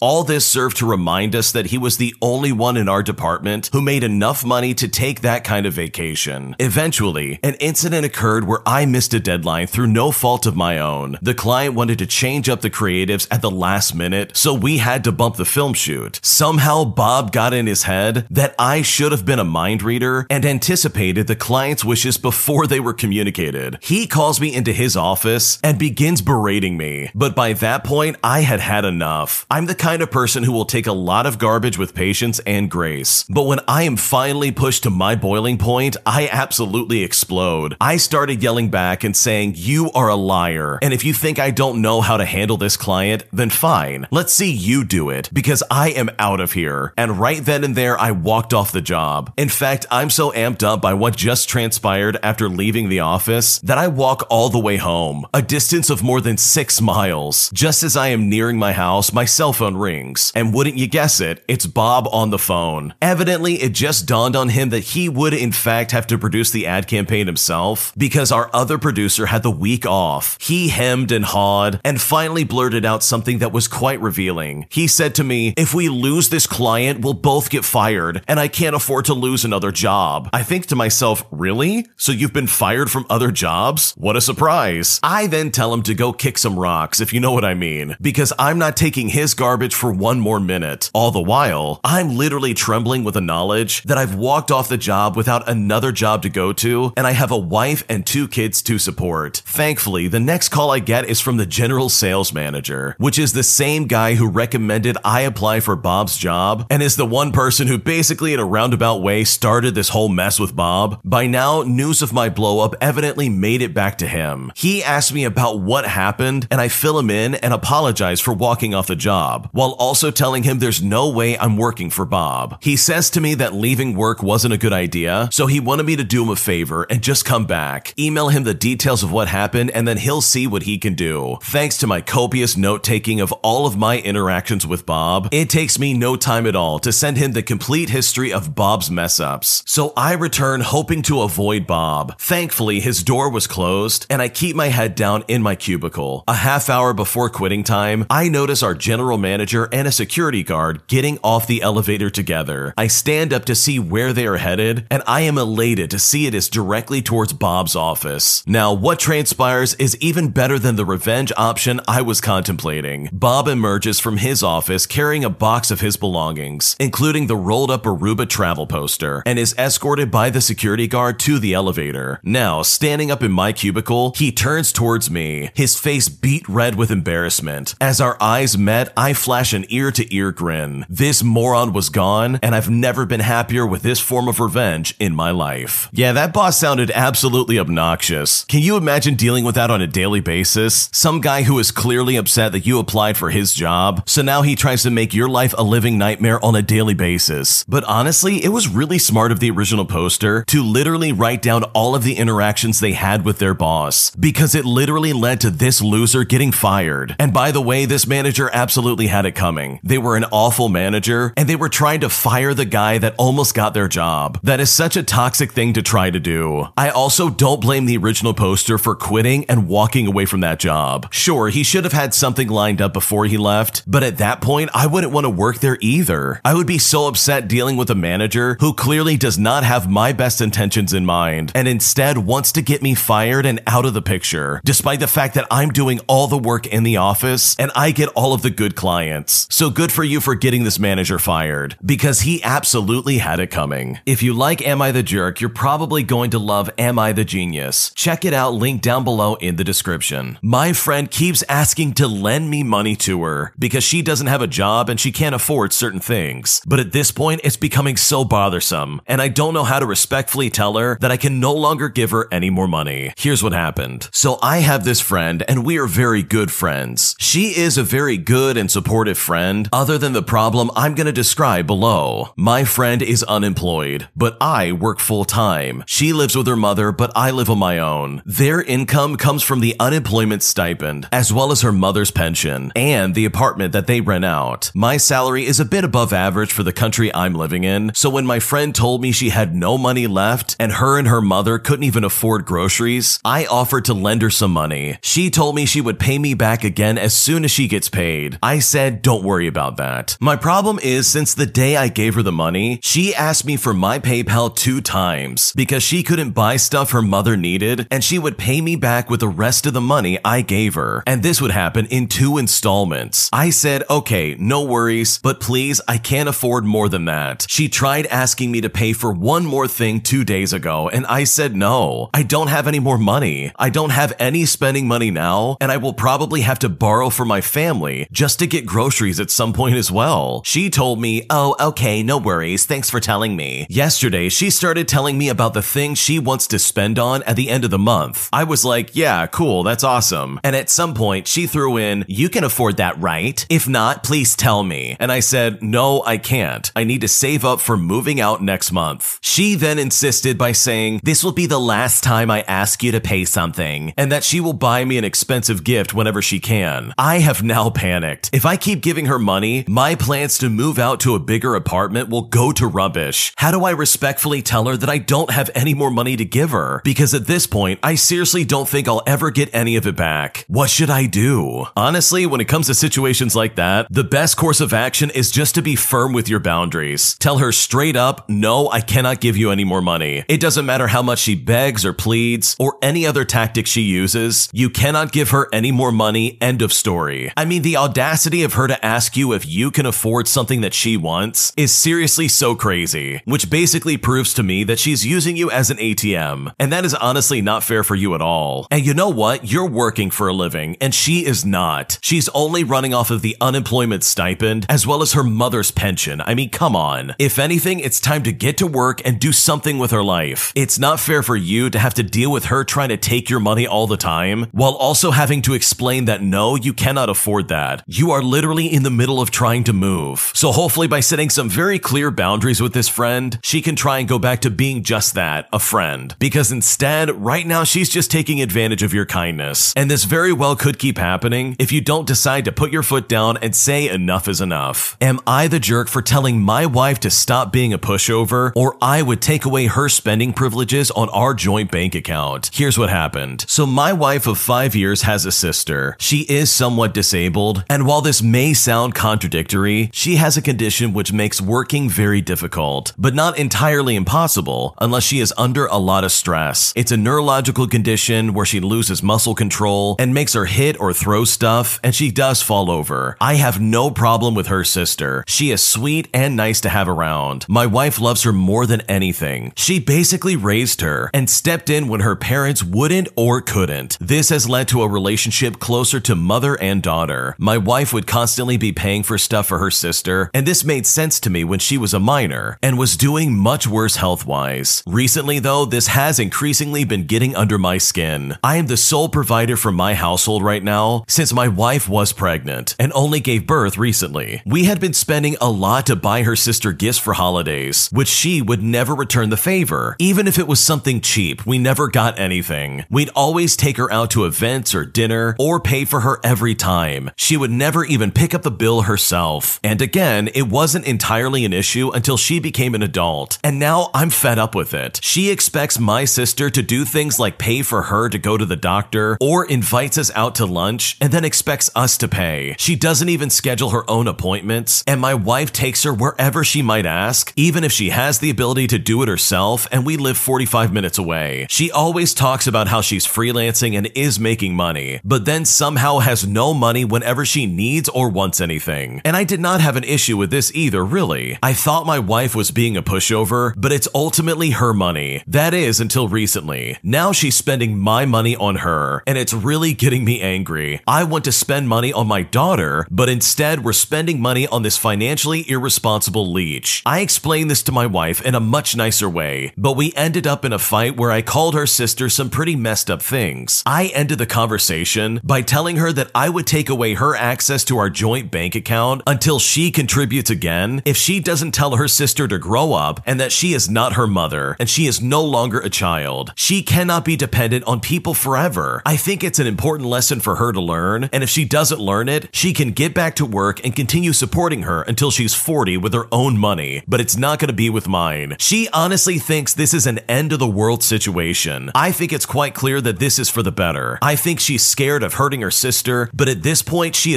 All 0.01 0.23
this 0.23 0.45
served 0.45 0.77
to 0.77 0.85
remind 0.85 1.35
us 1.35 1.51
that 1.51 1.67
he 1.67 1.77
was 1.77 1.97
the 1.97 2.13
only 2.21 2.51
one 2.51 2.77
in 2.77 2.89
our 2.89 3.01
department 3.01 3.69
who 3.71 3.81
made 3.81 4.03
enough 4.03 4.45
money 4.45 4.73
to 4.75 4.87
take 4.87 5.21
that 5.21 5.43
kind 5.43 5.65
of 5.65 5.73
vacation. 5.73 6.55
Eventually, 6.59 7.39
an 7.43 7.55
incident 7.55 8.05
occurred 8.05 8.45
where 8.45 8.61
I 8.65 8.85
missed 8.85 9.13
a 9.13 9.19
deadline 9.19 9.67
through 9.67 9.87
no 9.87 10.11
fault 10.11 10.45
of 10.45 10.55
my 10.55 10.79
own. 10.79 11.17
The 11.21 11.33
client 11.33 11.75
wanted 11.75 11.99
to 11.99 12.05
change 12.05 12.49
up 12.49 12.61
the 12.61 12.69
creatives 12.69 13.27
at 13.31 13.41
the 13.41 13.51
last 13.51 13.95
minute, 13.95 14.35
so 14.35 14.53
we 14.53 14.77
had 14.77 15.03
to 15.05 15.11
bump 15.11 15.37
the 15.37 15.45
film 15.45 15.73
shoot. 15.73 16.19
Somehow, 16.23 16.83
Bob 16.83 17.31
got 17.31 17.53
in 17.53 17.67
his 17.67 17.83
head 17.83 18.27
that 18.29 18.55
I 18.59 18.81
should 18.81 19.11
have 19.11 19.25
been 19.25 19.39
a 19.39 19.43
mind 19.43 19.81
reader 19.81 20.27
and 20.29 20.45
anticipated 20.45 21.27
the 21.27 21.35
client's 21.35 21.85
wishes 21.85 22.17
before 22.17 22.67
they 22.67 22.79
were 22.79 22.93
communicated. 22.93 23.77
He 23.81 24.07
calls 24.07 24.41
me 24.41 24.53
into 24.53 24.73
his 24.73 24.97
office 24.97 25.59
and 25.63 25.79
begins 25.79 26.21
berating 26.21 26.77
me, 26.77 27.11
but 27.15 27.35
by 27.35 27.53
that 27.53 27.83
point, 27.83 28.17
I 28.23 28.41
had 28.41 28.59
had 28.59 28.85
enough. 28.85 29.36
I'm 29.49 29.65
the 29.65 29.75
kind 29.75 30.01
of 30.01 30.11
person 30.11 30.43
who 30.43 30.51
will 30.51 30.65
take 30.65 30.87
a 30.87 30.93
lot 30.93 31.25
of 31.25 31.37
garbage 31.37 31.77
with 31.77 31.93
patience 31.95 32.39
and 32.39 32.69
grace, 32.69 33.25
but 33.29 33.43
when 33.43 33.59
I 33.67 33.83
am 33.83 33.97
finally 33.97 34.51
pushed 34.51 34.83
to 34.83 34.89
my 34.89 35.15
boiling 35.15 35.57
point, 35.57 35.97
I 36.05 36.29
absolutely 36.31 37.03
explode. 37.03 37.75
I 37.79 37.97
started 37.97 38.41
yelling 38.41 38.69
back 38.69 39.03
and 39.03 39.15
saying, 39.15 39.53
You 39.55 39.91
are 39.91 40.09
a 40.09 40.15
liar, 40.15 40.79
and 40.81 40.93
if 40.93 41.03
you 41.03 41.13
think 41.13 41.39
I 41.39 41.51
don't 41.51 41.81
know 41.81 42.01
how 42.01 42.17
to 42.17 42.25
handle 42.25 42.57
this 42.57 42.77
client, 42.77 43.23
then 43.31 43.49
fine. 43.49 44.07
Let's 44.11 44.33
see 44.33 44.51
you 44.51 44.83
do 44.83 45.09
it, 45.09 45.29
because 45.33 45.63
I 45.69 45.89
am 45.89 46.09
out 46.19 46.39
of 46.39 46.53
here. 46.53 46.93
And 46.97 47.19
right 47.19 47.43
then 47.43 47.63
and 47.63 47.75
there, 47.75 47.99
I 47.99 48.11
walked 48.11 48.53
off 48.53 48.71
the 48.71 48.81
job. 48.81 49.33
In 49.37 49.49
fact, 49.49 49.85
I'm 49.91 50.09
so 50.09 50.31
amped 50.31 50.63
up 50.63 50.81
by 50.81 50.93
what 50.93 51.15
just 51.15 51.49
transpired 51.49 52.17
after 52.23 52.49
leaving 52.49 52.89
the 52.89 53.01
office 53.01 53.59
that 53.59 53.77
I 53.77 53.87
walk 53.87 54.25
all 54.29 54.49
the 54.49 54.59
way 54.59 54.77
home, 54.77 55.25
a 55.33 55.41
distance 55.41 55.89
of 55.89 56.03
more 56.03 56.21
than 56.21 56.37
six 56.37 56.81
miles. 56.81 57.49
Just 57.51 57.83
as 57.83 57.95
I 57.95 58.07
am 58.07 58.29
nearing 58.29 58.57
my 58.57 58.73
house, 58.73 59.13
my 59.13 59.25
cell 59.27 59.53
phone 59.53 59.77
rings. 59.77 60.31
And 60.35 60.53
wouldn't 60.53 60.77
you 60.77 60.87
guess 60.87 61.21
it, 61.21 61.43
it's 61.47 61.65
Bob 61.65 62.07
on 62.11 62.29
the 62.29 62.39
phone. 62.39 62.93
Evidently, 63.01 63.55
it 63.55 63.73
just 63.73 64.07
dawned 64.07 64.35
on 64.35 64.49
him 64.49 64.69
that 64.69 64.79
he 64.79 65.09
would, 65.09 65.33
in 65.33 65.51
fact, 65.51 65.91
have 65.91 66.07
to 66.07 66.17
produce 66.17 66.51
the 66.51 66.65
ad 66.65 66.87
campaign 66.87 67.27
himself 67.27 67.93
because 67.97 68.31
our 68.31 68.49
other 68.53 68.77
producer 68.77 69.27
had 69.27 69.43
the 69.43 69.51
week 69.51 69.85
off. 69.85 70.37
He 70.41 70.69
hemmed 70.69 71.11
and 71.11 71.25
hawed 71.25 71.79
and 71.83 72.01
finally 72.01 72.43
blurted 72.43 72.85
out 72.85 73.03
something 73.03 73.39
that 73.39 73.51
was 73.51 73.67
quite 73.67 74.01
revealing. 74.01 74.67
He 74.69 74.87
said 74.87 75.13
to 75.15 75.23
me, 75.23 75.53
If 75.57 75.73
we 75.73 75.89
lose 75.89 76.29
this 76.29 76.47
client, 76.47 77.01
we'll 77.01 77.13
both 77.13 77.49
get 77.49 77.65
fired, 77.65 78.23
and 78.27 78.39
I 78.39 78.47
can't 78.47 78.75
afford 78.75 79.05
to 79.05 79.13
lose 79.13 79.45
another 79.45 79.71
job. 79.71 80.29
I 80.33 80.43
think 80.43 80.65
to 80.67 80.75
myself, 80.75 81.25
Really? 81.31 81.85
So 81.97 82.11
you've 82.11 82.33
been 82.33 82.47
fired 82.47 82.89
from 82.89 83.05
other 83.09 83.31
jobs? 83.31 83.93
What 83.97 84.15
a 84.15 84.21
surprise. 84.21 84.99
I 85.03 85.27
then 85.27 85.51
tell 85.51 85.73
him 85.73 85.83
to 85.83 85.93
go 85.93 86.13
kick 86.13 86.37
some 86.37 86.57
rocks, 86.57 86.99
if 86.99 87.13
you 87.13 87.19
know 87.19 87.31
what 87.31 87.45
I 87.45 87.53
mean, 87.53 87.95
because 88.01 88.33
I'm 88.39 88.57
not 88.57 88.77
taking 88.77 89.06
his 89.09 89.33
garbage 89.33 89.75
for 89.75 89.91
one 89.91 90.19
more 90.19 90.39
minute. 90.39 90.91
All 90.93 91.11
the 91.11 91.21
while, 91.21 91.79
I'm 91.83 92.17
literally 92.17 92.53
trembling 92.53 93.03
with 93.03 93.13
the 93.13 93.21
knowledge 93.21 93.83
that 93.83 93.97
I've 93.97 94.15
walked 94.15 94.51
off 94.51 94.69
the 94.69 94.77
job 94.77 95.15
without 95.15 95.47
another 95.47 95.91
job 95.91 96.21
to 96.23 96.29
go 96.29 96.53
to, 96.53 96.93
and 96.97 97.07
I 97.07 97.11
have 97.11 97.31
a 97.31 97.37
wife 97.37 97.83
and 97.89 98.05
two 98.05 98.27
kids 98.27 98.61
to 98.63 98.77
support. 98.77 99.37
Thankfully, 99.45 100.07
the 100.07 100.19
next 100.19 100.49
call 100.49 100.71
I 100.71 100.79
get 100.79 101.05
is 101.05 101.19
from 101.19 101.37
the 101.37 101.45
general 101.45 101.89
sales 101.89 102.33
manager, 102.33 102.95
which 102.97 103.17
is 103.17 103.33
the 103.33 103.43
same 103.43 103.87
guy 103.87 104.15
who 104.15 104.27
recommended 104.27 104.97
I 105.03 105.21
apply 105.21 105.61
for 105.61 105.75
Bob's 105.75 106.17
job 106.17 106.67
and 106.69 106.83
is 106.83 106.95
the 106.95 107.05
one 107.05 107.31
person 107.31 107.67
who 107.67 107.77
basically, 107.77 108.33
in 108.33 108.39
a 108.39 108.45
roundabout 108.45 109.01
way, 109.01 109.23
started 109.23 109.75
this 109.75 109.89
whole 109.89 110.09
mess 110.09 110.39
with 110.39 110.55
Bob. 110.55 110.99
By 111.03 111.27
now, 111.27 111.63
news 111.63 112.01
of 112.01 112.13
my 112.13 112.29
blow 112.29 112.59
up 112.59 112.75
evidently 112.81 113.29
made 113.29 113.61
it 113.61 113.73
back 113.73 113.97
to 113.99 114.07
him. 114.07 114.51
He 114.55 114.83
asked 114.83 115.13
me 115.13 115.23
about 115.23 115.59
what 115.59 115.85
happened, 115.85 116.47
and 116.51 116.59
I 116.59 116.67
fill 116.67 116.99
him 116.99 117.09
in 117.09 117.35
and 117.35 117.53
apologize 117.53 118.19
for 118.19 118.33
walking 118.33 118.73
off 118.73 118.87
the 118.87 118.95
job, 118.97 119.49
while 119.51 119.71
also 119.79 120.11
telling 120.11 120.43
him 120.43 120.59
there's 120.59 120.83
no 120.83 121.09
way 121.09 121.37
I'm 121.37 121.57
working 121.57 121.89
for 121.89 122.05
Bob. 122.05 122.57
He 122.61 122.75
says 122.75 123.09
to 123.11 123.21
me 123.21 123.33
that 123.35 123.53
leaving 123.53 123.95
work 123.95 124.21
wasn't 124.21 124.53
a 124.53 124.57
good 124.57 124.73
idea, 124.73 125.29
so 125.31 125.47
he 125.47 125.59
wanted 125.59 125.85
me 125.85 125.95
to 125.95 126.03
do 126.03 126.23
him 126.23 126.29
a 126.29 126.35
favor 126.35 126.85
and 126.89 127.01
just 127.01 127.25
come 127.25 127.45
back, 127.45 127.93
email 127.99 128.29
him 128.29 128.43
the 128.43 128.53
details 128.53 129.03
of 129.03 129.11
what 129.11 129.27
happened, 129.27 129.71
and 129.71 129.87
then 129.87 129.97
he'll 129.97 130.21
see 130.21 130.47
what 130.47 130.63
he 130.63 130.77
can 130.77 130.93
do. 130.93 131.37
Thanks 131.43 131.77
to 131.77 131.87
my 131.87 132.01
copious 132.01 132.57
note 132.57 132.83
taking 132.83 133.21
of 133.21 133.31
all 133.43 133.65
of 133.65 133.77
my 133.77 133.99
interactions 133.99 134.65
with 134.65 134.85
Bob, 134.85 135.29
it 135.31 135.49
takes 135.49 135.79
me 135.79 135.93
no 135.93 136.15
time 136.15 136.45
at 136.47 136.55
all 136.55 136.79
to 136.79 136.91
send 136.91 137.17
him 137.17 137.33
the 137.33 137.43
complete 137.43 137.89
history 137.89 138.33
of 138.33 138.55
Bob's 138.55 138.89
mess 138.89 139.19
ups. 139.19 139.63
So 139.65 139.93
I 139.95 140.13
return 140.13 140.61
hoping 140.61 141.01
to 141.03 141.21
avoid 141.21 141.67
Bob. 141.67 142.19
Thankfully, 142.19 142.79
his 142.79 143.03
door 143.03 143.29
was 143.29 143.47
closed, 143.47 144.05
and 144.09 144.21
I 144.21 144.29
keep 144.29 144.55
my 144.55 144.67
head 144.67 144.95
down 144.95 145.23
in 145.27 145.41
my 145.41 145.55
cubicle. 145.55 146.23
A 146.27 146.33
half 146.33 146.69
hour 146.69 146.93
before 146.93 147.29
quitting 147.29 147.63
time, 147.63 148.05
I 148.09 148.29
notice 148.29 148.63
our 148.63 148.73
general 148.87 149.17
manager 149.17 149.67
and 149.73 149.85
a 149.85 149.91
security 149.91 150.43
guard 150.43 150.79
getting 150.87 151.19
off 151.21 151.45
the 151.45 151.61
elevator 151.61 152.09
together. 152.09 152.73
I 152.77 152.87
stand 152.87 153.33
up 153.33 153.43
to 153.43 153.53
see 153.53 153.79
where 153.79 154.13
they 154.13 154.25
are 154.25 154.37
headed, 154.37 154.87
and 154.89 155.03
I 155.05 155.21
am 155.21 155.37
elated 155.37 155.91
to 155.91 155.99
see 155.99 156.25
it 156.25 156.33
is 156.33 156.47
directly 156.47 157.01
towards 157.01 157.33
Bob's 157.33 157.75
office. 157.75 158.47
Now, 158.47 158.71
what 158.71 158.97
transpires 158.97 159.73
is 159.73 159.97
even 159.97 160.29
better 160.29 160.57
than 160.57 160.77
the 160.77 160.85
revenge 160.85 161.33
option 161.35 161.81
I 161.85 162.01
was 162.01 162.21
contemplating. 162.21 163.09
Bob 163.11 163.49
emerges 163.49 163.99
from 163.99 164.19
his 164.19 164.41
office 164.41 164.85
carrying 164.85 165.25
a 165.25 165.29
box 165.29 165.69
of 165.69 165.81
his 165.81 165.97
belongings, 165.97 166.77
including 166.79 167.27
the 167.27 167.35
rolled 167.35 167.69
up 167.69 167.83
Aruba 167.83 168.29
travel 168.29 168.67
poster, 168.67 169.21
and 169.25 169.37
is 169.37 169.53
escorted 169.57 170.09
by 170.09 170.29
the 170.29 170.39
security 170.39 170.87
guard 170.87 171.19
to 171.19 171.39
the 171.39 171.53
elevator. 171.53 172.21
Now, 172.23 172.61
standing 172.61 173.11
up 173.11 173.21
in 173.21 173.33
my 173.33 173.51
cubicle, 173.51 174.13
he 174.15 174.31
turns 174.31 174.71
towards 174.71 175.11
me, 175.11 175.49
his 175.53 175.77
face 175.77 176.07
beet 176.07 176.47
red 176.47 176.75
with 176.75 176.89
embarrassment. 176.89 177.75
As 177.81 177.99
our 177.99 178.15
eyes 178.21 178.57
met, 178.57 178.76
I 178.95 179.13
flash 179.13 179.53
an 179.53 179.65
ear 179.69 179.91
to 179.91 180.15
ear 180.15 180.31
grin. 180.31 180.85
This 180.89 181.23
moron 181.23 181.73
was 181.73 181.89
gone, 181.89 182.39
and 182.43 182.53
I've 182.53 182.69
never 182.69 183.05
been 183.05 183.19
happier 183.19 183.65
with 183.65 183.81
this 183.81 183.99
form 183.99 184.27
of 184.27 184.39
revenge 184.39 184.95
in 184.99 185.15
my 185.15 185.31
life. 185.31 185.89
Yeah, 185.91 186.11
that 186.11 186.33
boss 186.33 186.57
sounded 186.57 186.91
absolutely 186.91 187.57
obnoxious. 187.57 188.45
Can 188.45 188.61
you 188.61 188.77
imagine 188.77 189.15
dealing 189.15 189.43
with 189.43 189.55
that 189.55 189.71
on 189.71 189.81
a 189.81 189.87
daily 189.87 190.19
basis? 190.19 190.89
Some 190.91 191.21
guy 191.21 191.43
who 191.43 191.57
is 191.59 191.71
clearly 191.71 192.15
upset 192.15 192.51
that 192.51 192.65
you 192.65 192.79
applied 192.79 193.17
for 193.17 193.29
his 193.29 193.53
job, 193.53 194.03
so 194.07 194.21
now 194.21 194.41
he 194.41 194.55
tries 194.55 194.83
to 194.83 194.91
make 194.91 195.13
your 195.13 195.29
life 195.29 195.55
a 195.57 195.63
living 195.63 195.97
nightmare 195.97 196.43
on 196.45 196.55
a 196.55 196.61
daily 196.61 196.93
basis. 196.93 197.63
But 197.67 197.83
honestly, 197.85 198.43
it 198.43 198.49
was 198.49 198.67
really 198.67 198.99
smart 198.99 199.31
of 199.31 199.39
the 199.39 199.51
original 199.51 199.85
poster 199.85 200.43
to 200.47 200.63
literally 200.63 201.11
write 201.11 201.41
down 201.41 201.63
all 201.65 201.95
of 201.95 202.03
the 202.03 202.17
interactions 202.17 202.79
they 202.79 202.93
had 202.93 203.25
with 203.25 203.39
their 203.39 203.53
boss, 203.53 204.11
because 204.11 204.53
it 204.53 204.65
literally 204.65 205.13
led 205.13 205.41
to 205.41 205.49
this 205.49 205.81
loser 205.81 206.23
getting 206.23 206.51
fired. 206.51 207.15
And 207.17 207.33
by 207.33 207.51
the 207.51 207.61
way, 207.61 207.85
this 207.85 208.05
manager 208.05 208.49
absolutely 208.53 208.66
had 209.07 209.25
it 209.25 209.33
coming. 209.33 209.79
They 209.83 209.97
were 209.97 210.15
an 210.15 210.25
awful 210.25 210.69
manager, 210.69 211.33
and 211.37 211.47
they 211.47 211.55
were 211.55 211.69
trying 211.69 212.01
to 212.01 212.09
fire 212.09 212.53
the 212.53 212.65
guy 212.65 212.97
that 212.97 213.15
almost 213.17 213.53
got 213.53 213.73
their 213.73 213.87
job. 213.87 214.39
That 214.43 214.59
is 214.59 214.69
such 214.69 214.95
a 214.97 215.03
toxic 215.03 215.51
thing 215.51 215.73
to 215.73 215.81
try 215.81 216.09
to 216.09 216.19
do. 216.19 216.67
I 216.77 216.89
also 216.89 217.29
don't 217.29 217.61
blame 217.61 217.85
the 217.85 217.97
original 217.97 218.33
poster 218.33 218.77
for 218.77 218.95
quitting 218.95 219.45
and 219.45 219.67
walking 219.67 220.07
away 220.07 220.25
from 220.25 220.41
that 220.41 220.59
job. 220.59 221.11
Sure, 221.13 221.49
he 221.49 221.63
should 221.63 221.83
have 221.83 221.93
had 221.93 222.13
something 222.13 222.47
lined 222.47 222.81
up 222.81 222.93
before 222.93 223.25
he 223.25 223.37
left, 223.37 223.83
but 223.87 224.03
at 224.03 224.17
that 224.17 224.41
point, 224.41 224.69
I 224.73 224.87
wouldn't 224.87 225.13
want 225.13 225.25
to 225.25 225.29
work 225.29 225.59
there 225.59 225.77
either. 225.81 226.41
I 226.43 226.53
would 226.53 226.67
be 226.67 226.77
so 226.77 227.07
upset 227.07 227.47
dealing 227.47 227.77
with 227.77 227.89
a 227.89 227.95
manager 227.95 228.57
who 228.59 228.73
clearly 228.73 229.17
does 229.17 229.37
not 229.37 229.63
have 229.63 229.89
my 229.89 230.13
best 230.13 230.41
intentions 230.41 230.93
in 230.93 231.05
mind 231.05 231.51
and 231.55 231.67
instead 231.67 232.19
wants 232.19 232.51
to 232.53 232.61
get 232.61 232.81
me 232.81 232.95
fired 232.95 233.45
and 233.45 233.61
out 233.67 233.85
of 233.85 233.93
the 233.93 234.01
picture, 234.01 234.61
despite 234.63 234.99
the 234.99 235.07
fact 235.07 235.35
that 235.35 235.47
I'm 235.51 235.69
doing 235.69 235.99
all 236.07 236.27
the 236.27 236.37
work 236.37 236.67
in 236.67 236.83
the 236.83 236.97
office 236.97 237.55
and 237.57 237.71
I 237.75 237.91
get 237.91 238.09
all 238.09 238.33
of 238.33 238.41
the 238.41 238.49
good 238.57 238.75
clients. 238.75 239.47
So 239.49 239.69
good 239.69 239.91
for 239.91 240.03
you 240.03 240.19
for 240.19 240.35
getting 240.35 240.65
this 240.65 240.79
manager 240.79 241.19
fired 241.19 241.77
because 241.85 242.21
he 242.21 242.43
absolutely 242.43 243.19
had 243.19 243.39
it 243.39 243.47
coming. 243.47 243.99
If 244.05 244.21
you 244.21 244.33
like 244.33 244.61
Am 244.61 244.81
I 244.81 244.91
the 244.91 245.03
Jerk, 245.03 245.39
you're 245.39 245.49
probably 245.49 246.03
going 246.03 246.31
to 246.31 246.39
love 246.39 246.69
Am 246.77 246.99
I 246.99 247.13
the 247.13 247.23
Genius. 247.23 247.91
Check 247.95 248.25
it 248.25 248.33
out, 248.33 248.53
link 248.53 248.81
down 248.81 249.03
below 249.03 249.35
in 249.35 249.55
the 249.55 249.63
description. 249.63 250.39
My 250.41 250.73
friend 250.73 251.09
keeps 251.09 251.43
asking 251.47 251.93
to 251.93 252.07
lend 252.07 252.49
me 252.49 252.63
money 252.63 252.95
to 252.97 253.23
her 253.23 253.53
because 253.59 253.83
she 253.83 254.01
doesn't 254.01 254.27
have 254.27 254.41
a 254.41 254.47
job 254.47 254.89
and 254.89 254.99
she 254.99 255.11
can't 255.11 255.35
afford 255.35 255.71
certain 255.71 255.99
things. 255.99 256.61
But 256.65 256.79
at 256.79 256.91
this 256.91 257.11
point, 257.11 257.41
it's 257.43 257.57
becoming 257.57 257.95
so 257.97 258.25
bothersome, 258.25 259.01
and 259.05 259.21
I 259.21 259.27
don't 259.27 259.53
know 259.53 259.63
how 259.63 259.79
to 259.79 259.85
respectfully 259.85 260.49
tell 260.49 260.77
her 260.77 260.97
that 261.01 261.11
I 261.11 261.17
can 261.17 261.39
no 261.39 261.53
longer 261.53 261.89
give 261.89 262.09
her 262.11 262.27
any 262.31 262.49
more 262.49 262.67
money. 262.67 263.13
Here's 263.17 263.43
what 263.43 263.53
happened. 263.53 264.09
So 264.11 264.39
I 264.41 264.59
have 264.59 264.83
this 264.83 264.99
friend, 264.99 265.43
and 265.47 265.63
we 265.63 265.77
are 265.77 265.85
very 265.87 266.23
good 266.23 266.51
friends. 266.51 267.15
She 267.19 267.57
is 267.57 267.77
a 267.77 267.83
very 267.83 268.17
good 268.17 268.46
and 268.55 268.69
supportive 268.69 269.17
friend, 269.17 269.67
other 269.73 269.97
than 269.97 270.13
the 270.13 270.21
problem 270.21 270.69
I'm 270.75 270.93
going 270.93 271.07
to 271.07 271.11
describe 271.11 271.65
below. 271.67 272.33
My 272.37 272.63
friend 272.63 273.01
is 273.01 273.23
unemployed, 273.23 274.07
but 274.15 274.37
I 274.39 274.71
work 274.71 274.99
full 274.99 275.25
time. 275.25 275.83
She 275.87 276.13
lives 276.13 276.35
with 276.35 276.45
her 276.47 276.55
mother, 276.55 276.91
but 276.91 277.11
I 277.15 277.31
live 277.31 277.49
on 277.49 277.57
my 277.57 277.79
own. 277.79 278.21
Their 278.25 278.61
income 278.61 279.17
comes 279.17 279.41
from 279.41 279.59
the 279.59 279.75
unemployment 279.79 280.43
stipend, 280.43 281.09
as 281.11 281.33
well 281.33 281.51
as 281.51 281.61
her 281.61 281.71
mother's 281.71 282.11
pension, 282.11 282.71
and 282.75 283.15
the 283.15 283.25
apartment 283.25 283.73
that 283.73 283.87
they 283.87 284.01
rent 284.01 284.23
out. 284.25 284.71
My 284.75 284.97
salary 284.97 285.45
is 285.45 285.59
a 285.59 285.65
bit 285.65 285.83
above 285.83 286.13
average 286.13 286.53
for 286.53 286.63
the 286.63 286.71
country 286.71 287.13
I'm 287.13 287.33
living 287.33 287.63
in, 287.63 287.91
so 287.95 288.09
when 288.09 288.25
my 288.25 288.39
friend 288.39 288.75
told 288.75 289.01
me 289.01 289.11
she 289.11 289.29
had 289.29 289.55
no 289.55 289.77
money 289.77 290.05
left 290.05 290.55
and 290.59 290.73
her 290.73 290.99
and 290.99 291.07
her 291.07 291.21
mother 291.21 291.57
couldn't 291.57 291.83
even 291.83 292.03
afford 292.03 292.45
groceries, 292.45 293.19
I 293.25 293.45
offered 293.47 293.85
to 293.85 293.93
lend 293.93 294.21
her 294.21 294.29
some 294.29 294.51
money. 294.51 294.97
She 295.01 295.29
told 295.29 295.55
me 295.55 295.65
she 295.65 295.81
would 295.81 295.99
pay 295.99 296.19
me 296.19 296.33
back 296.33 296.63
again 296.63 296.97
as 296.97 297.15
soon 297.15 297.43
as 297.43 297.51
she 297.51 297.67
gets 297.67 297.89
paid. 297.89 298.36
I 298.41 298.59
said, 298.59 299.01
don't 299.01 299.23
worry 299.23 299.47
about 299.47 299.77
that. 299.77 300.17
My 300.19 300.35
problem 300.35 300.79
is 300.81 301.07
since 301.07 301.33
the 301.33 301.45
day 301.45 301.75
I 301.77 301.87
gave 301.87 302.15
her 302.15 302.23
the 302.23 302.31
money, 302.31 302.79
she 302.83 303.13
asked 303.15 303.45
me 303.45 303.57
for 303.57 303.73
my 303.73 303.99
PayPal 303.99 304.55
two 304.55 304.81
times 304.81 305.53
because 305.55 305.83
she 305.83 306.03
couldn't 306.03 306.31
buy 306.31 306.57
stuff 306.57 306.91
her 306.91 307.01
mother 307.01 307.35
needed 307.37 307.87
and 307.91 308.03
she 308.03 308.19
would 308.19 308.37
pay 308.37 308.61
me 308.61 308.75
back 308.75 309.09
with 309.09 309.19
the 309.19 309.27
rest 309.27 309.65
of 309.65 309.73
the 309.73 309.81
money 309.81 310.19
I 310.23 310.41
gave 310.41 310.75
her. 310.75 311.03
And 311.05 311.23
this 311.23 311.41
would 311.41 311.51
happen 311.51 311.85
in 311.87 312.07
two 312.07 312.37
installments. 312.37 313.29
I 313.33 313.49
said, 313.49 313.83
okay, 313.89 314.35
no 314.39 314.63
worries, 314.63 315.19
but 315.19 315.39
please, 315.39 315.81
I 315.87 315.97
can't 315.97 316.29
afford 316.29 316.65
more 316.65 316.89
than 316.89 317.05
that. 317.05 317.45
She 317.49 317.69
tried 317.69 318.05
asking 318.07 318.51
me 318.51 318.61
to 318.61 318.69
pay 318.69 318.93
for 318.93 319.11
one 319.11 319.45
more 319.45 319.67
thing 319.67 320.01
two 320.01 320.23
days 320.23 320.53
ago, 320.53 320.89
and 320.89 321.05
I 321.07 321.23
said 321.23 321.55
no. 321.55 322.09
I 322.13 322.23
don't 322.23 322.47
have 322.47 322.67
any 322.67 322.79
more 322.79 322.97
money. 322.97 323.51
I 323.55 323.69
don't 323.69 323.91
have 323.91 324.13
any 324.19 324.45
spending 324.45 324.87
money 324.87 325.11
now, 325.11 325.57
and 325.59 325.71
I 325.71 325.77
will 325.77 325.93
probably 325.93 326.41
have 326.41 326.59
to 326.59 326.69
borrow 326.69 327.09
for 327.09 327.25
my 327.25 327.41
family 327.41 328.07
just 328.17 328.39
to 328.39 328.47
get 328.47 328.65
groceries 328.65 329.19
at 329.19 329.29
some 329.29 329.53
point 329.53 329.75
as 329.75 329.91
well. 329.91 330.41
She 330.43 330.71
told 330.71 330.99
me, 330.99 331.27
oh, 331.29 331.55
okay, 331.59 332.01
no 332.01 332.17
worries. 332.17 332.65
Thanks 332.65 332.89
for 332.89 332.99
telling 332.99 333.35
me. 333.35 333.67
Yesterday, 333.69 334.27
she 334.29 334.49
started 334.49 334.87
telling 334.87 335.19
me 335.19 335.29
about 335.29 335.53
the 335.53 335.61
thing 335.61 335.93
she 335.93 336.17
wants 336.17 336.47
to 336.47 336.57
spend 336.57 336.97
on 336.97 337.21
at 337.23 337.35
the 337.35 337.47
end 337.47 337.63
of 337.63 337.69
the 337.69 337.77
month. 337.77 338.27
I 338.33 338.43
was 338.43 338.65
like, 338.65 338.95
yeah, 338.95 339.27
cool, 339.27 339.61
that's 339.61 339.83
awesome. 339.83 340.39
And 340.43 340.55
at 340.55 340.71
some 340.71 340.95
point, 340.95 341.27
she 341.27 341.45
threw 341.45 341.77
in, 341.77 342.05
you 342.07 342.27
can 342.27 342.43
afford 342.43 342.77
that, 342.77 342.97
right? 342.99 343.45
If 343.51 343.67
not, 343.67 344.03
please 344.03 344.35
tell 344.35 344.63
me. 344.63 344.97
And 344.99 345.11
I 345.11 345.19
said, 345.19 345.61
no, 345.61 346.01
I 346.03 346.17
can't. 346.17 346.71
I 346.75 346.85
need 346.85 347.01
to 347.01 347.07
save 347.07 347.45
up 347.45 347.59
for 347.59 347.77
moving 347.77 348.19
out 348.19 348.41
next 348.41 348.71
month. 348.71 349.19
She 349.21 349.53
then 349.53 349.77
insisted 349.77 350.39
by 350.39 350.53
saying, 350.53 351.01
this 351.03 351.23
will 351.23 351.33
be 351.33 351.45
the 351.45 351.59
last 351.59 352.03
time 352.03 352.31
I 352.31 352.41
ask 352.47 352.81
you 352.81 352.91
to 352.93 352.99
pay 352.99 353.25
something, 353.25 353.93
and 353.95 354.11
that 354.11 354.23
she 354.23 354.41
will 354.41 354.53
buy 354.53 354.83
me 354.85 354.97
an 354.97 355.03
expensive 355.03 355.63
gift 355.63 355.93
whenever 355.93 356.23
she 356.23 356.39
can. 356.39 356.95
I 356.97 357.19
have 357.19 357.43
now 357.43 357.69
panicked. 357.69 358.06
If 358.31 358.45
I 358.45 358.57
keep 358.57 358.81
giving 358.81 359.07
her 359.07 359.19
money, 359.19 359.65
my 359.67 359.95
plans 359.95 360.37
to 360.39 360.49
move 360.49 360.79
out 360.79 360.99
to 361.01 361.15
a 361.15 361.19
bigger 361.19 361.55
apartment 361.55 362.09
will 362.09 362.23
go 362.23 362.51
to 362.53 362.67
rubbish. 362.67 363.33
How 363.37 363.51
do 363.51 363.65
I 363.65 363.71
respectfully 363.71 364.41
tell 364.41 364.65
her 364.65 364.77
that 364.77 364.89
I 364.89 364.97
don't 364.97 365.31
have 365.31 365.49
any 365.53 365.73
more 365.73 365.91
money 365.91 366.15
to 366.15 366.25
give 366.25 366.51
her? 366.51 366.81
Because 366.83 367.13
at 367.13 367.27
this 367.27 367.47
point, 367.47 367.79
I 367.83 367.95
seriously 367.95 368.45
don't 368.45 368.67
think 368.67 368.87
I'll 368.87 369.03
ever 369.05 369.31
get 369.31 369.53
any 369.53 369.75
of 369.75 369.85
it 369.85 369.95
back. 369.95 370.45
What 370.47 370.69
should 370.69 370.89
I 370.89 371.05
do? 371.05 371.65
Honestly, 371.75 372.25
when 372.25 372.41
it 372.41 372.47
comes 372.47 372.67
to 372.67 372.73
situations 372.73 373.35
like 373.35 373.55
that, 373.55 373.87
the 373.89 374.03
best 374.03 374.37
course 374.37 374.61
of 374.61 374.73
action 374.73 375.09
is 375.11 375.31
just 375.31 375.55
to 375.55 375.61
be 375.61 375.75
firm 375.75 376.13
with 376.13 376.29
your 376.29 376.39
boundaries. 376.39 377.15
Tell 377.19 377.39
her 377.39 377.51
straight 377.51 377.95
up, 377.95 378.29
no, 378.29 378.69
I 378.69 378.81
cannot 378.81 379.21
give 379.21 379.37
you 379.37 379.51
any 379.51 379.63
more 379.63 379.81
money. 379.81 380.23
It 380.27 380.39
doesn't 380.39 380.65
matter 380.65 380.87
how 380.87 381.01
much 381.01 381.19
she 381.19 381.35
begs 381.35 381.85
or 381.85 381.93
pleads 381.93 382.55
or 382.59 382.77
any 382.81 383.05
other 383.05 383.25
tactic 383.25 383.67
she 383.67 383.81
uses, 383.81 384.49
you 384.53 384.69
cannot 384.69 385.11
give 385.11 385.31
her 385.31 385.47
any 385.51 385.71
more 385.71 385.91
money. 385.91 386.37
End 386.41 386.61
of 386.61 386.71
story. 386.71 387.31
I 387.35 387.45
mean, 387.45 387.61
the 387.61 387.77
audacity 387.77 387.96
of 387.97 388.53
her 388.53 388.67
to 388.67 388.85
ask 388.85 389.17
you 389.17 389.33
if 389.33 389.45
you 389.47 389.71
can 389.71 389.85
afford 389.85 390.27
something 390.27 390.61
that 390.61 390.73
she 390.73 390.95
wants 390.97 391.51
is 391.57 391.73
seriously 391.73 392.27
so 392.27 392.55
crazy, 392.55 393.21
which 393.25 393.49
basically 393.49 393.97
proves 393.97 394.33
to 394.35 394.43
me 394.43 394.63
that 394.65 394.79
she's 394.79 395.05
using 395.05 395.35
you 395.35 395.49
as 395.49 395.71
an 395.71 395.77
ATM. 395.77 396.53
And 396.59 396.71
that 396.71 396.85
is 396.85 396.93
honestly 396.93 397.41
not 397.41 397.63
fair 397.63 397.83
for 397.83 397.95
you 397.95 398.13
at 398.13 398.21
all. 398.21 398.67
And 398.69 398.85
you 398.85 398.93
know 398.93 399.09
what? 399.09 399.51
You're 399.51 399.69
working 399.69 400.11
for 400.11 400.27
a 400.27 400.33
living, 400.33 400.77
and 400.79 400.93
she 400.93 401.25
is 401.25 401.43
not. 401.45 401.97
She's 402.01 402.29
only 402.29 402.63
running 402.63 402.93
off 402.93 403.09
of 403.09 403.21
the 403.21 403.35
unemployment 403.41 404.03
stipend 404.03 404.65
as 404.69 404.85
well 404.85 405.01
as 405.01 405.13
her 405.13 405.23
mother's 405.23 405.71
pension. 405.71 406.21
I 406.21 406.35
mean, 406.35 406.49
come 406.49 406.75
on. 406.75 407.15
If 407.17 407.39
anything, 407.39 407.79
it's 407.79 407.99
time 407.99 408.23
to 408.23 408.31
get 408.31 408.57
to 408.57 408.67
work 408.67 409.01
and 409.05 409.19
do 409.19 409.31
something 409.31 409.79
with 409.79 409.91
her 409.91 410.03
life. 410.03 410.53
It's 410.55 410.77
not 410.77 410.99
fair 410.99 411.23
for 411.23 411.35
you 411.35 411.69
to 411.71 411.79
have 411.79 411.95
to 411.95 412.03
deal 412.03 412.31
with 412.31 412.45
her 412.45 412.63
trying 412.63 412.89
to 412.89 412.97
take 412.97 413.29
your 413.29 413.39
money 413.39 413.65
all 413.65 413.87
the 413.87 413.97
time 413.97 414.47
while 414.51 414.75
also 414.75 415.11
having 415.11 415.41
to 415.43 415.53
explain 415.53 416.05
that 416.05 416.21
no, 416.21 416.55
you 416.55 416.73
cannot 416.73 417.09
afford 417.09 417.47
that. 417.47 417.83
You 417.89 418.11
are 418.11 418.21
literally 418.21 418.67
in 418.67 418.83
the 418.83 418.91
middle 418.91 419.21
of 419.21 419.31
trying 419.31 419.63
to 419.63 419.71
move. 419.71 420.33
So 420.35 420.51
hopefully 420.51 420.89
by 420.89 420.99
setting 420.99 421.29
some 421.29 421.49
very 421.49 421.79
clear 421.79 422.11
boundaries 422.11 422.61
with 422.61 422.73
this 422.73 422.89
friend, 422.89 423.39
she 423.41 423.61
can 423.61 423.77
try 423.77 423.99
and 423.99 424.09
go 424.09 424.19
back 424.19 424.41
to 424.41 424.49
being 424.49 424.83
just 424.83 425.13
that, 425.13 425.47
a 425.53 425.59
friend. 425.59 426.13
Because 426.19 426.51
instead, 426.51 427.09
right 427.11 427.47
now 427.47 427.63
she's 427.63 427.87
just 427.89 428.11
taking 428.11 428.41
advantage 428.41 428.83
of 428.83 428.93
your 428.93 429.05
kindness. 429.05 429.71
And 429.77 429.89
this 429.89 430.03
very 430.03 430.33
well 430.33 430.57
could 430.57 430.79
keep 430.79 430.97
happening 430.97 431.55
if 431.59 431.71
you 431.71 431.79
don't 431.79 432.05
decide 432.05 432.43
to 432.43 432.51
put 432.51 432.73
your 432.73 432.83
foot 432.83 433.07
down 433.07 433.37
and 433.37 433.55
say 433.55 433.87
enough 433.87 434.27
is 434.27 434.41
enough. 434.41 434.97
Am 434.99 435.21
I 435.25 435.47
the 435.47 435.57
jerk 435.57 435.87
for 435.87 436.01
telling 436.01 436.41
my 436.41 436.65
wife 436.65 436.99
to 436.99 437.09
stop 437.09 437.53
being 437.53 437.71
a 437.71 437.79
pushover 437.79 438.51
or 438.53 438.75
I 438.81 439.01
would 439.01 439.21
take 439.21 439.45
away 439.45 439.67
her 439.67 439.87
spending 439.87 440.33
privileges 440.33 440.91
on 440.91 441.07
our 441.11 441.33
joint 441.33 441.71
bank 441.71 441.95
account? 441.95 442.51
Here's 442.53 442.77
what 442.77 442.89
happened. 442.89 443.45
So 443.47 443.65
my 443.65 443.93
wife 443.93 444.27
of 444.27 444.37
five 444.37 444.75
years 444.75 445.03
has 445.03 445.25
a 445.25 445.31
sister. 445.31 445.95
She 446.01 446.23
is 446.23 446.51
somewhat 446.51 446.93
disabled. 446.93 447.63
And 447.77 447.85
while 447.85 448.01
this 448.01 448.23
may 448.23 448.55
sound 448.55 448.95
contradictory, 448.95 449.91
she 449.93 450.15
has 450.15 450.35
a 450.35 450.41
condition 450.41 450.93
which 450.93 451.13
makes 451.13 451.39
working 451.39 451.91
very 451.91 452.21
difficult, 452.21 452.91
but 452.97 453.13
not 453.13 453.37
entirely 453.37 453.95
impossible 453.95 454.73
unless 454.79 455.03
she 455.03 455.19
is 455.19 455.31
under 455.37 455.67
a 455.67 455.77
lot 455.77 456.03
of 456.03 456.11
stress. 456.11 456.73
It's 456.75 456.91
a 456.91 456.97
neurological 456.97 457.67
condition 457.67 458.33
where 458.33 458.47
she 458.47 458.59
loses 458.59 459.03
muscle 459.03 459.35
control 459.35 459.95
and 459.99 460.11
makes 460.11 460.33
her 460.33 460.45
hit 460.45 460.79
or 460.79 460.91
throw 460.91 461.23
stuff, 461.23 461.79
and 461.83 461.93
she 461.93 462.09
does 462.09 462.41
fall 462.41 462.71
over. 462.71 463.15
I 463.21 463.35
have 463.35 463.61
no 463.61 463.91
problem 463.91 464.33
with 464.33 464.47
her 464.47 464.63
sister. 464.63 465.23
She 465.27 465.51
is 465.51 465.61
sweet 465.61 466.07
and 466.11 466.35
nice 466.35 466.59
to 466.61 466.69
have 466.69 466.89
around. 466.89 467.45
My 467.47 467.67
wife 467.67 468.01
loves 468.01 468.23
her 468.23 468.33
more 468.33 468.65
than 468.65 468.81
anything. 468.89 469.53
She 469.55 469.77
basically 469.79 470.35
raised 470.35 470.81
her 470.81 471.11
and 471.13 471.29
stepped 471.29 471.69
in 471.69 471.87
when 471.89 471.99
her 471.99 472.15
parents 472.15 472.63
wouldn't 472.63 473.09
or 473.15 473.39
couldn't. 473.39 473.99
This 474.01 474.29
has 474.29 474.49
led 474.49 474.67
to 474.69 474.81
a 474.81 474.89
relationship 474.89 475.59
closer 475.59 475.99
to 475.99 476.15
mother 476.15 476.59
and 476.59 476.81
daughter. 476.81 477.35
My 477.37 477.66
wife 477.67 477.91
would 477.91 478.07
constantly 478.07 478.55
be 478.55 478.71
paying 478.71 479.03
for 479.03 479.17
stuff 479.17 479.45
for 479.45 479.59
her 479.59 479.69
sister, 479.69 480.31
and 480.33 480.47
this 480.47 480.63
made 480.63 480.85
sense 480.85 481.19
to 481.19 481.29
me 481.29 481.43
when 481.43 481.59
she 481.59 481.77
was 481.77 481.93
a 481.93 481.99
minor 481.99 482.57
and 482.63 482.77
was 482.79 482.95
doing 482.95 483.37
much 483.37 483.67
worse 483.67 483.97
health 483.97 484.25
wise. 484.25 484.81
Recently, 484.87 485.39
though, 485.39 485.65
this 485.65 485.87
has 485.87 486.17
increasingly 486.17 486.85
been 486.85 487.05
getting 487.05 487.35
under 487.35 487.57
my 487.57 487.77
skin. 487.77 488.37
I 488.41 488.55
am 488.55 488.67
the 488.67 488.77
sole 488.77 489.09
provider 489.09 489.57
for 489.57 489.73
my 489.73 489.95
household 489.95 490.43
right 490.43 490.63
now 490.63 491.03
since 491.09 491.33
my 491.33 491.49
wife 491.49 491.89
was 491.89 492.13
pregnant 492.13 492.73
and 492.79 492.93
only 492.93 493.19
gave 493.19 493.45
birth 493.45 493.77
recently. 493.77 494.41
We 494.45 494.63
had 494.63 494.79
been 494.79 494.93
spending 494.93 495.35
a 495.41 495.51
lot 495.51 495.87
to 495.87 495.97
buy 495.97 496.23
her 496.23 496.37
sister 496.37 496.71
gifts 496.71 496.99
for 496.99 497.13
holidays, 497.15 497.89
which 497.91 498.07
she 498.07 498.41
would 498.41 498.63
never 498.63 498.95
return 498.95 499.29
the 499.29 499.35
favor. 499.35 499.97
Even 499.99 500.25
if 500.25 500.39
it 500.39 500.47
was 500.47 500.61
something 500.63 501.01
cheap, 501.01 501.45
we 501.45 501.57
never 501.57 501.89
got 501.89 502.17
anything. 502.17 502.85
We'd 502.89 503.09
always 503.13 503.57
take 503.57 503.75
her 503.75 503.91
out 503.91 504.09
to 504.11 504.23
events 504.23 504.73
or 504.73 504.85
dinner 504.85 505.35
or 505.37 505.59
pay 505.59 505.83
for 505.83 505.99
her 505.99 506.21
every 506.23 506.55
time. 506.55 507.11
She 507.17 507.35
would 507.35 507.56
never 507.57 507.83
even 507.85 508.11
pick 508.11 508.33
up 508.33 508.43
the 508.43 508.51
bill 508.51 508.83
herself. 508.83 509.59
And 509.63 509.81
again, 509.81 510.29
it 510.33 510.47
wasn't 510.47 510.85
entirely 510.85 511.45
an 511.45 511.53
issue 511.53 511.89
until 511.91 512.17
she 512.17 512.39
became 512.39 512.75
an 512.75 512.83
adult. 512.83 513.39
And 513.43 513.59
now 513.59 513.89
I'm 513.93 514.09
fed 514.09 514.39
up 514.39 514.55
with 514.55 514.73
it. 514.73 514.99
She 515.01 515.29
expects 515.29 515.79
my 515.79 516.05
sister 516.05 516.49
to 516.49 516.61
do 516.61 516.85
things 516.85 517.19
like 517.19 517.37
pay 517.37 517.61
for 517.61 517.83
her 517.83 518.09
to 518.09 518.17
go 518.17 518.37
to 518.37 518.45
the 518.45 518.55
doctor 518.55 519.17
or 519.19 519.45
invites 519.45 519.97
us 519.97 520.11
out 520.15 520.35
to 520.35 520.45
lunch 520.45 520.97
and 521.01 521.11
then 521.11 521.25
expects 521.25 521.69
us 521.75 521.97
to 521.97 522.07
pay. 522.07 522.55
She 522.59 522.75
doesn't 522.75 523.09
even 523.09 523.29
schedule 523.29 523.71
her 523.71 523.89
own 523.89 524.07
appointments, 524.07 524.83
and 524.85 525.01
my 525.01 525.13
wife 525.13 525.51
takes 525.51 525.83
her 525.83 525.93
wherever 525.93 526.43
she 526.43 526.61
might 526.61 526.85
ask, 526.85 527.33
even 527.35 527.63
if 527.63 527.71
she 527.71 527.89
has 527.89 528.19
the 528.19 528.29
ability 528.29 528.67
to 528.67 528.79
do 528.79 529.01
it 529.01 529.09
herself 529.09 529.67
and 529.71 529.85
we 529.85 529.97
live 529.97 530.17
45 530.17 530.71
minutes 530.71 530.97
away. 530.97 531.47
She 531.49 531.71
always 531.71 532.13
talks 532.13 532.47
about 532.47 532.67
how 532.67 532.81
she's 532.81 533.07
freelancing 533.07 533.77
and 533.77 533.89
is 533.95 534.19
making 534.19 534.55
money, 534.55 534.99
but 535.03 535.25
then 535.25 535.45
somehow 535.45 535.99
has 535.99 536.27
no 536.27 536.53
money 536.53 536.85
whenever 536.85 537.25
she 537.25 537.46
needs 537.55 537.89
or 537.89 538.09
wants 538.09 538.41
anything. 538.41 539.01
And 539.05 539.15
I 539.15 539.23
did 539.23 539.39
not 539.39 539.61
have 539.61 539.75
an 539.75 539.83
issue 539.83 540.17
with 540.17 540.31
this 540.31 540.51
either, 540.53 540.83
really. 540.83 541.37
I 541.41 541.53
thought 541.53 541.85
my 541.85 541.99
wife 541.99 542.35
was 542.35 542.51
being 542.51 542.77
a 542.77 542.83
pushover, 542.83 543.53
but 543.57 543.71
it's 543.71 543.87
ultimately 543.95 544.51
her 544.51 544.73
money. 544.73 545.23
That 545.27 545.53
is 545.53 545.79
until 545.79 546.07
recently. 546.07 546.77
Now 546.83 547.11
she's 547.11 547.35
spending 547.35 547.77
my 547.77 548.05
money 548.05 548.35
on 548.35 548.57
her, 548.57 549.03
and 549.07 549.17
it's 549.17 549.33
really 549.33 549.73
getting 549.73 550.03
me 550.05 550.21
angry. 550.21 550.81
I 550.87 551.03
want 551.03 551.25
to 551.25 551.31
spend 551.31 551.69
money 551.69 551.93
on 551.93 552.07
my 552.07 552.23
daughter, 552.23 552.87
but 552.91 553.09
instead 553.09 553.63
we're 553.63 553.73
spending 553.73 554.19
money 554.19 554.47
on 554.47 554.63
this 554.63 554.77
financially 554.77 555.49
irresponsible 555.49 556.31
leech. 556.31 556.81
I 556.85 556.99
explained 556.99 557.49
this 557.49 557.63
to 557.63 557.71
my 557.71 557.85
wife 557.85 558.21
in 558.21 558.35
a 558.35 558.39
much 558.39 558.75
nicer 558.75 559.09
way, 559.09 559.53
but 559.57 559.75
we 559.75 559.93
ended 559.95 560.27
up 560.27 560.45
in 560.45 560.53
a 560.53 560.59
fight 560.59 560.97
where 560.97 561.11
I 561.11 561.21
called 561.21 561.53
her 561.53 561.67
sister 561.67 562.09
some 562.09 562.29
pretty 562.29 562.55
messed 562.55 562.89
up 562.89 563.01
things. 563.01 563.63
I 563.65 563.87
ended 563.87 564.17
the 564.17 564.25
conversation 564.25 565.19
by 565.23 565.41
telling 565.41 565.77
her 565.77 565.91
that 565.93 566.11
I 566.13 566.29
would 566.29 566.47
take 566.47 566.69
away 566.69 566.95
her 566.95 567.15
access 567.27 567.65
to 567.65 567.77
our 567.77 567.89
joint 567.89 568.31
bank 568.31 568.55
account 568.55 569.01
until 569.05 569.37
she 569.37 569.69
contributes 569.69 570.29
again 570.29 570.81
if 570.85 570.95
she 570.95 571.19
doesn't 571.19 571.51
tell 571.51 571.75
her 571.75 571.87
sister 571.87 572.25
to 572.25 572.39
grow 572.39 572.71
up 572.71 573.01
and 573.05 573.19
that 573.19 573.33
she 573.33 573.51
is 573.53 573.69
not 573.69 573.93
her 573.93 574.07
mother 574.07 574.55
and 574.59 574.69
she 574.69 574.85
is 574.85 575.01
no 575.01 575.21
longer 575.21 575.59
a 575.59 575.69
child. 575.69 576.31
She 576.35 576.63
cannot 576.63 577.03
be 577.03 577.17
dependent 577.17 577.65
on 577.65 577.81
people 577.81 578.13
forever. 578.13 578.81
I 578.85 578.95
think 578.95 579.25
it's 579.25 579.39
an 579.39 579.47
important 579.47 579.89
lesson 579.89 580.21
for 580.21 580.37
her 580.37 580.53
to 580.53 580.61
learn, 580.61 581.09
and 581.11 581.21
if 581.21 581.29
she 581.29 581.43
doesn't 581.43 581.81
learn 581.81 582.07
it, 582.07 582.29
she 582.31 582.53
can 582.53 582.71
get 582.71 582.93
back 582.93 583.15
to 583.15 583.25
work 583.25 583.59
and 583.65 583.75
continue 583.75 584.13
supporting 584.13 584.61
her 584.61 584.83
until 584.83 585.11
she's 585.11 585.33
40 585.33 585.75
with 585.75 585.93
her 585.93 586.07
own 586.13 586.37
money, 586.37 586.81
but 586.87 587.01
it's 587.01 587.17
not 587.17 587.39
going 587.39 587.49
to 587.49 587.53
be 587.53 587.69
with 587.69 587.89
mine. 587.89 588.37
She 588.39 588.69
honestly 588.71 589.19
thinks 589.19 589.53
this 589.53 589.73
is 589.73 589.85
an 589.85 589.99
end 590.07 590.31
of 590.31 590.39
the 590.39 590.47
world 590.47 590.81
situation. 590.81 591.71
I 591.75 591.91
think 591.91 592.13
it's 592.13 592.25
quite 592.25 592.53
clear 592.53 592.79
that 592.79 592.99
this 592.99 593.19
is 593.19 593.29
for 593.29 593.43
the 593.43 593.51
better. 593.51 593.99
I 594.01 594.15
think 594.15 594.39
she's 594.39 594.63
scared 594.63 595.03
of 595.03 595.15
hurting 595.15 595.41
her 595.41 595.51
sister, 595.51 596.09
but 596.13 596.29
at 596.29 596.43
this 596.43 596.61
point, 596.61 596.95
she 596.95 597.16